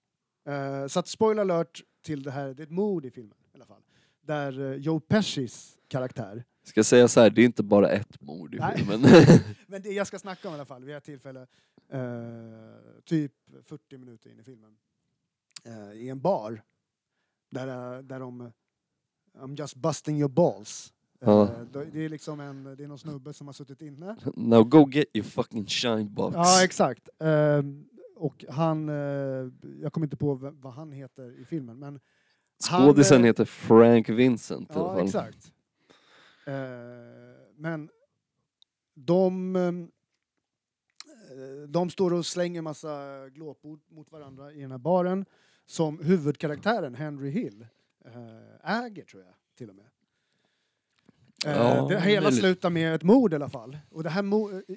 [0.46, 3.56] Eh, så att spoiler alert till det här, det är ett mord i filmen i
[3.56, 3.83] alla fall.
[4.20, 8.54] Där uh, Joe Pescis karaktär, Ska säga så här, det är inte bara ett mord
[8.54, 8.76] i Nej.
[8.76, 9.00] filmen.
[9.66, 11.46] men det jag ska snacka om i alla fall vid ett tillfälle,
[11.88, 12.00] eh,
[13.04, 13.33] typ
[13.64, 14.76] 40 minuter in i filmen,
[15.94, 16.62] i en bar.
[17.50, 18.52] Där, där de,
[19.38, 20.92] I'm just busting your balls.
[21.20, 21.50] Ja.
[21.92, 24.16] det är liksom en, det är någon snubbe som har suttit inne.
[24.35, 26.35] Now go get your fucking shine box.
[26.35, 27.09] Ja, exakt.
[27.18, 27.89] Ehm,
[28.20, 28.94] och han, eh,
[29.83, 32.00] jag kommer inte på vad han heter i filmen, men
[32.70, 35.04] han, Skådisen eh, heter Frank Vincent Ja, fall.
[35.04, 35.52] exakt.
[36.46, 36.52] Eh,
[37.56, 37.90] men
[38.94, 39.90] de...
[41.68, 45.24] De står och slänger massa glåpord mot varandra i den här baren
[45.66, 47.66] som huvudkaraktären Henry Hill
[48.62, 49.89] äger, tror jag, till och med.
[51.46, 52.40] Eh, Ja, det hela möjligt.
[52.40, 53.79] slutar med ett mord i alla fall.
[53.90, 54.24] Och det här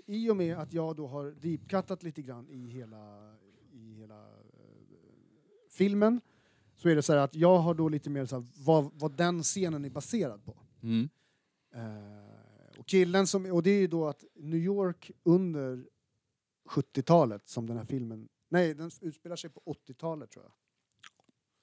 [0.05, 3.33] I och med att jag då har deepcuttat lite grann i hela,
[3.73, 4.29] i hela eh,
[5.69, 6.21] filmen
[6.75, 9.11] så är det så här att jag har då lite mer så här, vad, vad
[9.17, 10.57] den scenen är baserad på.
[10.83, 11.09] Mm.
[11.75, 15.85] Eh, och killen som, och det är ju då att New York under
[16.69, 20.53] 70-talet som den här filmen, nej den utspelar sig på 80-talet tror jag.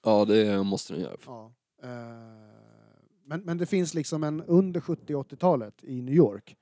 [0.04, 1.16] Ja, det måste den göra.
[1.26, 1.52] Ja.
[1.82, 1.88] Eh,
[3.30, 6.56] men, men det finns liksom en under 70 80-talet i New York.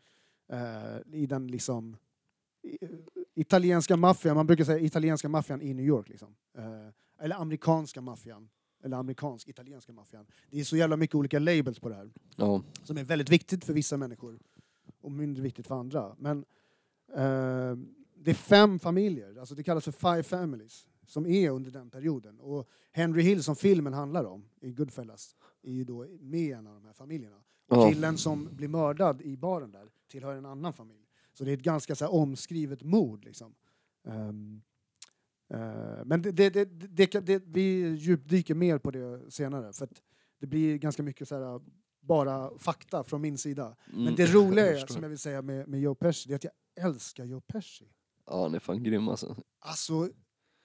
[0.48, 1.96] Eh, I den liksom
[2.62, 2.78] i,
[3.34, 6.34] italienska maffian, man brukar säga italienska maffian i New York liksom.
[6.58, 8.48] Eh, eller amerikanska maffian.
[8.82, 10.26] Eller amerikansk italienska maffian.
[10.50, 12.10] Det är så jävla mycket olika labels på det här.
[12.36, 12.62] Ja.
[12.84, 14.38] som är väldigt viktigt för vissa människor
[15.00, 16.16] och mindre viktigt för andra.
[16.18, 16.38] Men
[17.12, 17.76] eh,
[18.14, 22.40] det är fem familjer, alltså det kallas för five families, som är under den perioden.
[22.40, 25.36] Och Henry Hill som filmen handlar om, i Goodfellas,
[25.70, 27.36] är ju då med i en av de här familjerna.
[27.68, 31.04] Och killen som blir mördad i baren där tillhör en annan familj.
[31.32, 33.54] Så det är ett ganska så här, omskrivet mord liksom.
[34.08, 34.62] Ehm,
[35.50, 39.72] eh, men det, det, det, det, vi djupdyker mer på det senare.
[39.72, 40.02] För att
[40.40, 41.60] det blir ganska mycket så här,
[42.00, 43.76] bara fakta från min sida.
[43.86, 44.14] Men Mm.
[44.14, 46.86] det roliga är, som jag vill säga med, med Joe Pesci, det är att jag
[46.86, 47.88] älskar Joe Pesci.
[48.26, 49.36] Ja, han är fan grym alltså.
[49.58, 50.08] Alltså,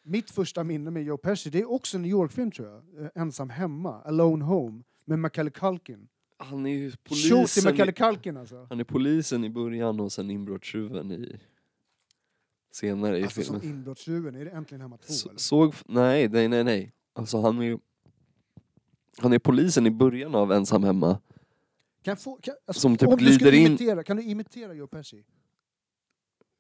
[0.04, 3.04] mitt första minne med Joe Pesci, det är också en New York-film tror jag.
[3.06, 6.08] Eh, Ensam hemma, Alone Home, med Macaulay Culkin.
[6.38, 8.68] Han är ju polisen, Macaulay i, Culkin alltså.
[8.70, 11.40] han är polisen i början och sen inbrottstjuven i
[12.72, 13.62] senare i Alltså filmen.
[13.62, 15.40] som inbrottstjuven, är det Äntligen Hemma 2 Så, eller?
[15.40, 16.94] såg, nej, nej, nej, nej.
[17.14, 17.78] Alltså han är ju-
[19.18, 21.20] han är polisen i början av Ensam hemma.
[22.02, 24.24] Kan, jag få, kan, alltså, Som typ om du skulle glider in- imitera, kan du
[24.24, 25.24] imitera Joe Pesci?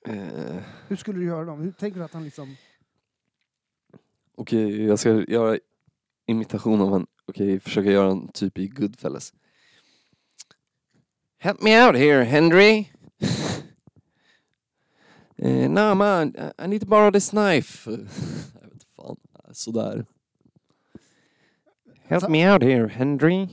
[0.07, 1.61] Eh, Hur skulle du göra dem?
[1.61, 2.55] Hur tänker du att han liksom...
[4.35, 5.57] Okej, jag ska göra
[6.25, 9.33] imitation av en, okej, försöka göra en typ i Goodfellas.
[11.37, 12.89] Help me out here, Henry.
[15.43, 17.91] uh, no man, I need to borrow this knife.
[18.61, 19.17] jag vet fan,
[19.51, 20.05] sådär.
[22.05, 23.47] Help me out here, Henry.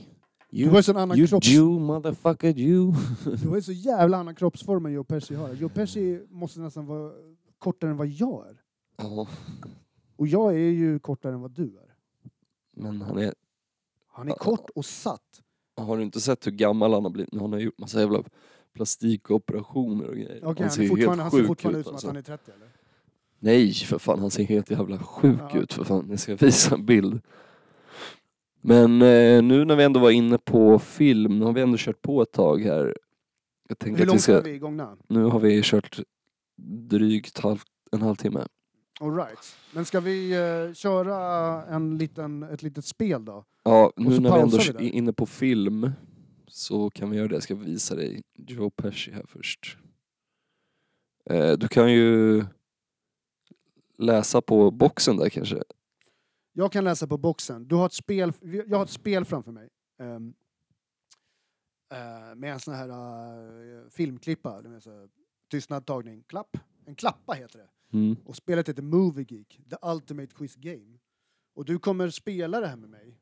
[0.49, 1.47] Du har ju sån annan you kropps...
[1.47, 2.93] Jew, motherfucker, you.
[3.41, 5.53] Du har ju så jävla annan kroppsform än Joe Pesci har.
[5.53, 7.11] Joe Pesci måste nästan vara
[7.57, 8.61] kortare än vad jag är.
[8.97, 9.27] Ja,
[10.15, 11.95] Och jag är ju kortare än vad du är.
[12.71, 13.33] men han är...
[14.11, 15.41] Han är kort och satt.
[15.77, 17.39] Har du inte sett hur gammal han har blivit?
[17.39, 18.23] Han har gjort massa jävla
[18.73, 20.39] plastikoperationer och grejer.
[20.45, 22.07] Okej, han, ser är fortfarande, han ser sjuk fortfarande ut som alltså.
[22.07, 22.67] att han är 30 eller?
[23.39, 25.59] Nej för fan, han ser helt jävla sjuk Ja.
[25.59, 26.07] ut för fan.
[26.09, 27.21] Jag ska visa en bild.
[28.61, 32.01] Men eh, nu när vi ändå var inne på film, nu har vi ändå kört
[32.01, 32.97] på ett tag här.
[33.69, 34.97] Jag tänkte Hur att vi långt ska, är vi gångna?
[35.07, 35.99] nu har vi kört
[36.87, 37.59] drygt halv,
[37.91, 38.45] en halvtimme.
[38.99, 39.55] All right.
[39.73, 41.17] Men ska vi eh, köra
[41.65, 43.45] en liten, ett litet spel då?
[43.63, 45.91] Ja, nu så när vi ändå är inne på film
[46.47, 47.33] så kan vi göra det.
[47.33, 49.77] Jag ska visa dig Joe Pesci här först.
[51.25, 52.43] Eh, du kan ju
[53.97, 55.63] läsa på boxen där kanske.
[56.53, 57.67] Jag kan läsa på boxen.
[57.67, 58.33] Du har ett spel,
[58.67, 59.69] jag har ett spel framför mig.
[59.99, 60.33] Ehm,
[61.91, 64.63] eh, med en sån här uh, filmklippa.
[64.81, 65.07] säga
[65.51, 66.57] Tystnad, tagning, klapp.
[66.85, 67.97] En klappa heter det.
[67.97, 68.15] Mm.
[68.25, 70.97] Och spelet heter Movie Geek, The Ultimate Quiz Game.
[71.55, 73.20] Och du kommer spela det här med mig.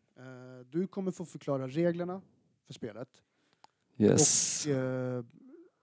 [0.59, 2.21] Eh, du kommer få förklara reglerna
[2.65, 3.21] för spelet.
[3.97, 4.65] Yes.
[4.65, 5.25] Och, eh,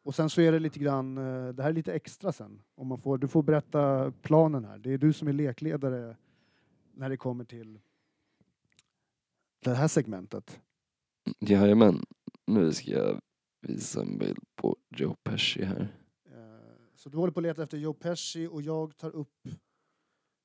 [0.03, 2.63] och sen så är det lite grann, eh, det här är lite extra sen.
[2.75, 4.79] Om man får, du får berätta planen här.
[4.79, 6.17] Det är du som är lekledare
[6.95, 7.81] när det kommer till
[9.65, 10.61] det här segmentet.
[11.41, 12.05] Jajamän.
[12.47, 13.21] Nu ska jag
[13.61, 15.97] visa en bild på Joe Pesci här.
[16.31, 19.49] Eh, Så du håller på att leta efter Joe Pesci och jag tar upp...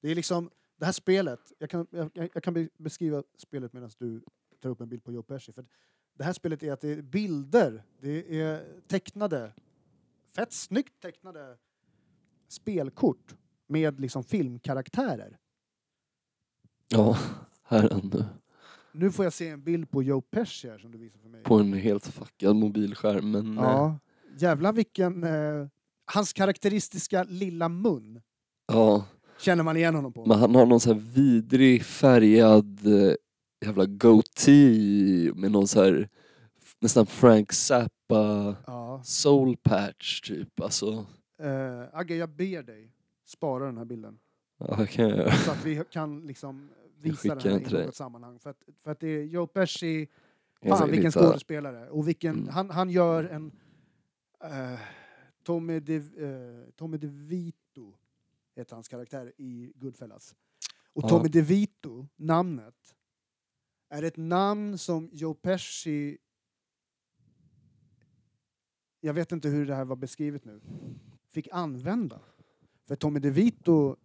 [0.02, 0.50] Det är liksom,
[0.82, 4.22] det här spelet, jag kan, jag, jag kan be- beskriva spelet medan du
[4.62, 5.54] tar upp en bild på Joe Pesci.
[5.54, 5.65] För
[6.17, 9.54] det här spelet är att det är bilder, det är tecknade,
[10.36, 11.58] fett snyggt tecknade
[12.48, 13.36] spelkort
[13.67, 15.38] med liksom filmkaraktärer.
[16.88, 17.17] Ja,
[17.63, 18.29] här är han
[18.92, 19.12] nu.
[19.12, 21.44] Får jag se en bild på Joe Pesci här som du visar för mig.
[21.44, 23.32] På en helt fuckad mobilskärm.
[23.32, 24.00] Men eh, Ja,
[24.38, 25.23] jävlar vilken...
[25.23, 25.67] Eh,
[26.06, 28.21] hans karaktäristiska lilla mun
[28.67, 29.06] ja,
[29.42, 30.25] känner man igen honom på.
[30.25, 33.13] men han har någon så här vidrig färgad eh,
[33.65, 36.10] jävla goatee med någon så här
[36.79, 39.02] nästan Frank Zappa Ja.
[39.04, 40.60] soul patch typ.
[40.62, 41.06] Alltså,
[41.44, 42.92] Uh, Agge, jag ber dig
[43.25, 44.19] spara den här bilden.
[44.60, 45.31] ja, det kan jag göra.
[45.31, 46.69] Så att vi kan liksom
[47.02, 47.85] visa skickar den här i dig.
[47.85, 48.39] något sammanhang.
[48.39, 50.08] För att, för att det är Joe Pesci,
[50.62, 51.89] Jag ska fan vilken hitta- skådespelare.
[51.89, 52.48] Och vilken, Mm.
[52.50, 53.52] han, han gör en...
[54.44, 54.79] eh,
[55.44, 57.58] Tommy, De, eh, Tommy DeVito
[58.56, 60.35] heter hans karaktär i Goodfellas.
[60.93, 61.10] Och Ja.
[61.10, 62.95] Tommy DeVito, namnet,
[63.89, 66.17] är ett namn som Joe Pesci...
[68.99, 70.62] Jag vet inte hur det här var beskrivet nu.
[71.27, 72.21] Fick använda.
[72.87, 73.95] För Tommy DeVito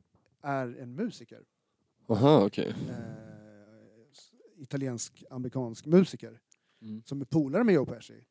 [0.43, 1.45] är en musiker.
[2.09, 2.75] Aha, okej.
[2.91, 6.41] Eh, Italiensk-amerikansk musiker
[6.81, 7.03] Mm.
[7.05, 8.25] som är polare med Joe Pesci.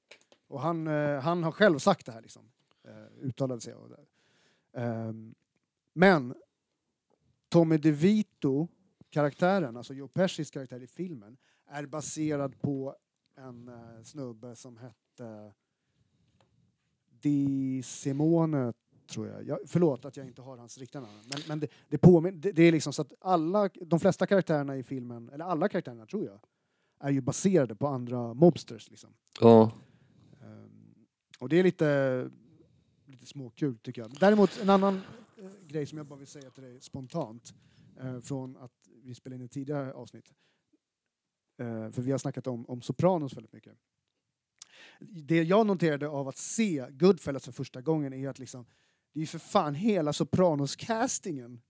[0.47, 2.51] Och han, eh, han har själv sagt det här, liksom.
[2.83, 3.73] eh, uttalade sig.
[3.75, 4.05] Och det.
[5.95, 6.33] Men
[7.49, 8.67] Tommy DeVito,
[9.09, 11.37] karaktären, alltså Joe Pescis karaktär i filmen,
[11.67, 12.95] är baserad på
[13.37, 15.53] en eh, snubbe som hette
[17.21, 18.73] Di Simone,
[19.07, 19.47] tror jag.
[19.47, 19.59] jag.
[19.67, 21.19] Förlåt att jag inte har hans riktiga namn.
[21.29, 24.77] Men, men det, det, påmin- det, det är liksom så att alla, de flesta karaktärerna
[24.77, 26.39] i filmen, eller alla karaktärerna tror jag,
[26.99, 28.89] är ju baserade på andra mobsters.
[28.89, 29.09] Liksom.
[29.41, 29.71] Ja.
[30.41, 30.95] Ehm,
[31.39, 32.29] och det är lite,
[33.05, 34.11] lite småkul tycker jag.
[34.19, 35.01] Däremot en annan
[35.67, 37.53] grej som jag bara vill säga till dig spontant
[37.99, 38.71] eh, från att
[39.03, 40.33] vi spelade in ett tidigare avsnitt.
[41.57, 43.73] Eh, för vi har snackat om, om Sopranos väldigt mycket.
[44.99, 48.65] Det jag noterade av att se Goodfellas för första gången är att liksom,
[49.13, 51.61] det är för fan hela Sopranos-castingen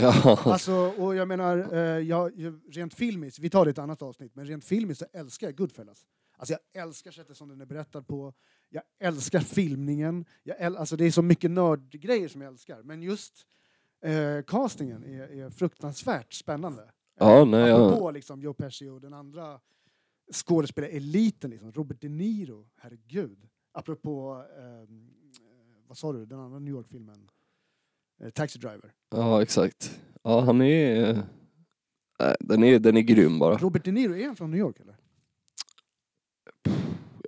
[0.00, 0.38] ja.
[0.44, 4.02] Alltså, och jag menar, eh, jag, jag- rent filmiskt, vi tar det i ett annat
[4.02, 6.06] avsnitt, men rent filmiskt så älskar jag Goodfellas.
[6.38, 8.34] Alltså jag älskar sättet som den är berättad på,
[8.68, 13.02] jag älskar filmningen, jag äl, alltså det är så mycket nördgrejer som jag älskar, men
[13.02, 13.46] just
[14.04, 16.90] eh, castingen är, är fruktansvärt spännande.
[17.18, 17.86] Ja, nej, ja.
[17.86, 19.60] Apropå liksom Joe Pesci och den andra
[20.32, 23.48] skådespelareliten, liksom, Robert De Niro, herregud.
[23.72, 27.30] Apropå, ehm, eh, vad sa du, den andra New York-filmen?
[28.20, 28.92] Eh, Taxi Driver.
[29.10, 30.00] ja, exakt.
[30.22, 31.10] Ja, han är...
[32.20, 33.56] eh, den är, den är grym bara.
[33.56, 34.96] Robert De Niro, är han från New York eller?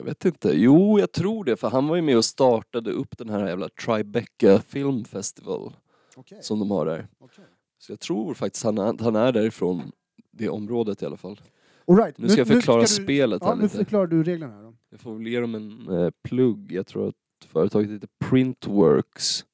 [0.01, 0.53] Jag vet inte.
[0.55, 1.57] Jo, jag tror det.
[1.57, 5.76] För han var ju med och startade upp den här jävla Tribeca Film Festival
[6.16, 6.38] Okej.
[6.42, 7.09] som de har där.
[7.18, 7.44] okej.
[7.78, 9.92] Så jag tror faktiskt han är, han är därifrån
[10.32, 11.40] det området i alla fall.
[11.86, 12.18] All right.
[12.18, 13.76] Nu ska jag förklara ska du- spelet Ja, här nu lite.
[13.76, 14.74] förklarar du reglerna här då.
[14.90, 16.72] Jag får väl ge dem en eh, plugg.
[16.72, 17.14] Jag tror att
[17.46, 19.44] företaget heter Printworks.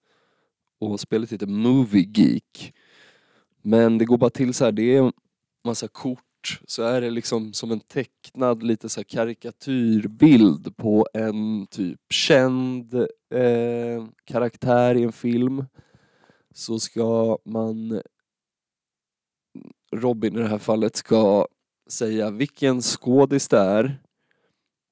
[0.79, 2.75] Och spelet heter Movie Geek.
[3.63, 5.13] Men det går bara till så här, det är
[5.65, 6.23] massa kort.
[6.67, 12.95] Så är det liksom som en tecknad lite så här karikatyrbild på en typ känd
[13.35, 15.65] eh, karaktär i en film.
[16.55, 18.03] Så ska man,
[19.93, 21.47] Robin i det här fallet, ska
[21.91, 23.99] säga vilken skådis det är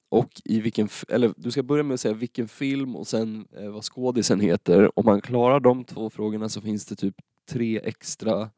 [0.09, 3.69] och i vilken, eller du ska börja med att säga vilken film och sen eh,
[3.69, 4.99] vad skådisen heter.
[4.99, 7.15] Om man klarar de två frågorna så finns det typ
[7.49, 8.49] tre extra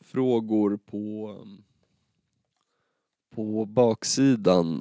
[0.00, 1.64] frågor på, um,
[3.36, 4.80] på baksidan.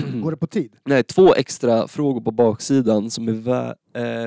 [0.22, 0.76] Går det på tid?
[0.84, 3.74] Nej, två extra frågor på baksidan som är vä-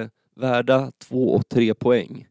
[0.02, 2.28] eh, värda två och tre poäng.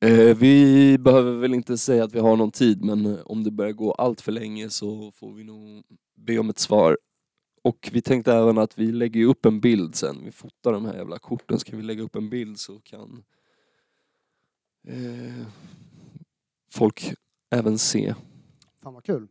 [0.00, 3.50] Eh, vi behöver väl inte säga att vi har någon tid men eh, om det
[3.50, 5.82] börjar gå allt för länge så får vi nog
[6.14, 6.98] be om ett svar.
[7.62, 10.24] Och vi tänkte även att vi lägger upp en bild sen.
[10.24, 13.22] Vi fotar de här jävla korten, ska vi lägga upp en bild så kan
[14.88, 15.46] eh,
[16.72, 17.12] folk
[17.50, 18.14] även se.
[18.82, 19.28] Fan vad kul.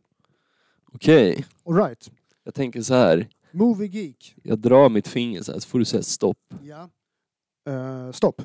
[1.02, 2.10] Okej, All right.
[2.44, 3.28] jag tänker så här.
[3.50, 4.34] Movie Geek.
[4.42, 6.54] Jag drar mitt finger så här så får du säga stopp.
[6.64, 6.90] Ja.
[7.72, 8.42] Eh, stopp.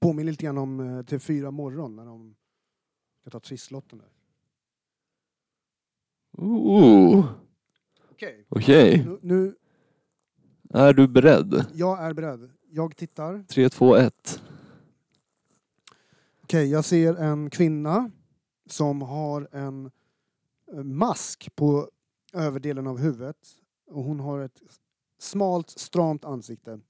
[0.00, 2.34] Påminner lite grann om uh, TV4 Morgon när de
[3.20, 4.08] ska ta trisslotten där.
[6.44, 7.24] Ooh.
[8.10, 8.46] Okej.
[8.48, 9.54] Okej, Nu, nu,
[10.70, 11.66] är du beredd?
[11.74, 12.50] jag är beredd.
[12.70, 13.42] Jag tittar.
[13.48, 14.42] 3, 2, 1.
[16.42, 18.10] Okej, jag ser en kvinna
[18.66, 19.92] som har en eh,
[20.84, 21.90] mask på
[22.32, 23.48] överdelen av huvudet.
[23.90, 24.62] Och hon har ett
[25.18, 26.80] smalt, stramt ansikte.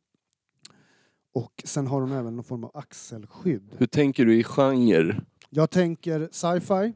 [1.33, 3.75] Och sen har hon även någon form av axelskydd.
[3.79, 5.21] Hur tänker du i genre?
[5.51, 6.93] Jag tänker sci-fi.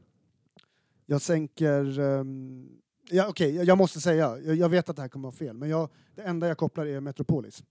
[1.05, 1.99] Jag tänker...
[1.99, 2.69] ehm,
[3.09, 5.55] ja, Okej, jag- jag måste säga, jag, jag vet att det här kommer vara fel,
[5.57, 7.63] men jag, det enda jag kopplar är Metropolis.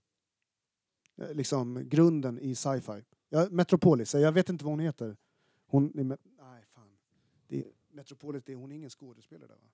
[1.21, 3.03] Eh, Liksom grunden i sci-fi.
[3.29, 5.15] Ja, Metropolis, jag vet inte vad hon heter.
[5.67, 6.97] Hon Nej, fan.
[7.47, 9.67] Det är, Metropolis, det är, hon är ingen skådespelare där va?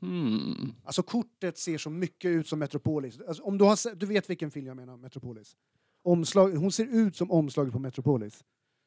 [0.00, 0.72] Hmm.
[0.84, 3.20] Alltså kortet ser så mycket ut som Metropolis.
[3.28, 5.56] Alltså, om du, har, du vet vilken film jag menar, Metropolis.
[6.02, 8.44] Omslag, hon ser ut som omslaget på Metropolis.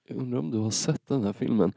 [0.07, 1.73] Jag undrar om du har sett den här filmen?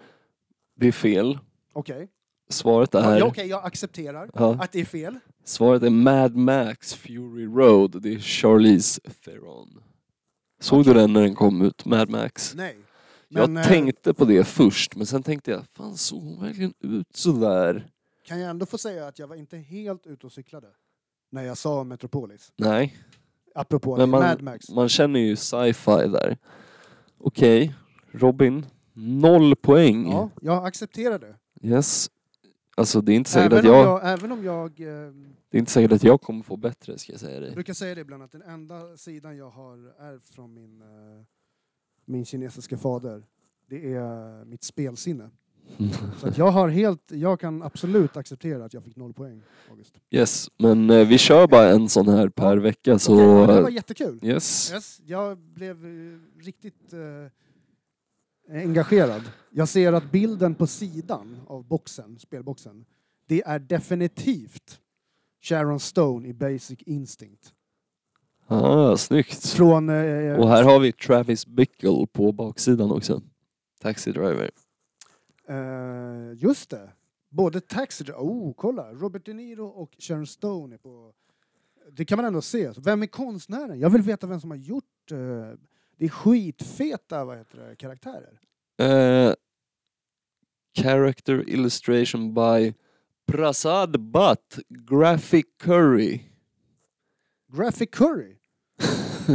[0.75, 1.39] Det är fel.
[1.73, 2.09] Okej,
[2.49, 3.19] Svaret ja, är...
[3.19, 4.57] ja, okej, jag accepterar Ja.
[4.61, 5.19] att det är fel.
[5.45, 8.03] Svaret är Mad Max Fury Road.
[8.03, 9.83] Det är Charlize Theron.
[10.61, 11.85] Såg du den när den kom ut?
[11.85, 12.55] Mad Max?
[12.55, 12.77] Nej.
[13.31, 16.75] Jag Men, eh, tänkte på det först, men sen tänkte jag, fan såg hon verkligen
[16.81, 17.91] ut sådär?
[18.27, 20.67] Kan jag ändå få säga att jag var inte helt ute och cyklade
[21.31, 22.53] när jag sa Metropolis.
[22.57, 22.97] Nej.
[23.55, 24.69] Apropå Men man- Mad Max.
[24.71, 26.39] Man känner ju sci-fi där.
[27.19, 27.75] Okej,
[28.13, 28.67] Robin.
[28.95, 30.11] Noll poäng.
[30.11, 31.37] Ja, jag accepterar det.
[31.63, 32.11] Yes.
[32.77, 35.13] Alltså det är inte säkert Även att jag, jag, även om jag eh,
[35.51, 37.53] det är inte säkert att jag kommer få bättre ska jag säga Jag dig.
[37.55, 41.25] brukar säga det ibland att den enda sidan jag har ärvt från min, eh,
[42.11, 43.23] min kinesiska fader,
[43.69, 45.31] det är mitt spelsinne.
[46.21, 49.95] Så att jag har helt, jag kan absolut acceptera att jag fick noll poäng, August.
[50.11, 53.15] Yes, men eh, vi kör bara en sån här per vecka så...
[53.15, 54.19] Okej, men det var jättekul.
[54.23, 54.73] Yes.
[54.73, 59.23] Yes, jag blev eh, riktigt eh, engagerad.
[59.51, 62.85] Jag ser att bilden på sidan av boxen, spelboxen,
[63.27, 64.81] det är definitivt
[65.43, 67.55] Sharon Stone i Basic Instinct.
[68.53, 69.47] Ah, snyggt.
[69.47, 73.23] Från eh, Och här har vi Travis Bickle på baksidan också.
[73.81, 74.51] Taxi driver.
[75.49, 76.91] Eh, just det.
[77.29, 78.93] Både Taxi Oh, kolla!
[78.93, 81.13] Robert De Niro och Sharon Stone är på...
[81.93, 82.73] Det kan man ändå se.
[82.77, 83.81] Vem är konstnären?
[83.81, 85.11] Jag vill veta vem som har gjort...
[85.11, 85.17] eh,
[85.97, 88.41] det är skitfeta vad heter det, karaktärer.
[88.79, 89.35] Eh,
[90.79, 92.75] character illustration by
[93.27, 96.21] Prasad Butt, Graphic Curry.
[97.53, 98.37] Graphic Curry.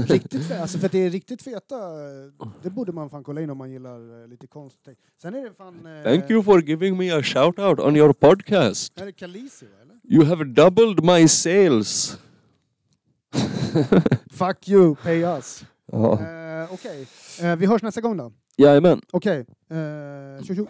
[0.03, 1.75] Riktigt fe- alltså för att det är riktigt feta.
[1.75, 4.77] eh, Det borde man fan kolla in om man gillar eh, lite konst.
[5.21, 5.85] Sen är det fan...
[5.85, 8.99] eh, Thank you for giving me a shout out on your podcast.
[9.01, 9.95] Är det Khaleesi, eller?
[10.03, 12.17] You have doubled my sales.
[14.31, 15.63] Fuck you, pay us.
[15.91, 16.13] Ja.
[16.21, 17.07] Eh, Okej,
[17.41, 18.31] Eh, vi hörs nästa gång då.
[18.57, 19.01] Jajamän.
[19.11, 19.39] Okej.
[19.71, 20.67] Uh, tjo, tjo.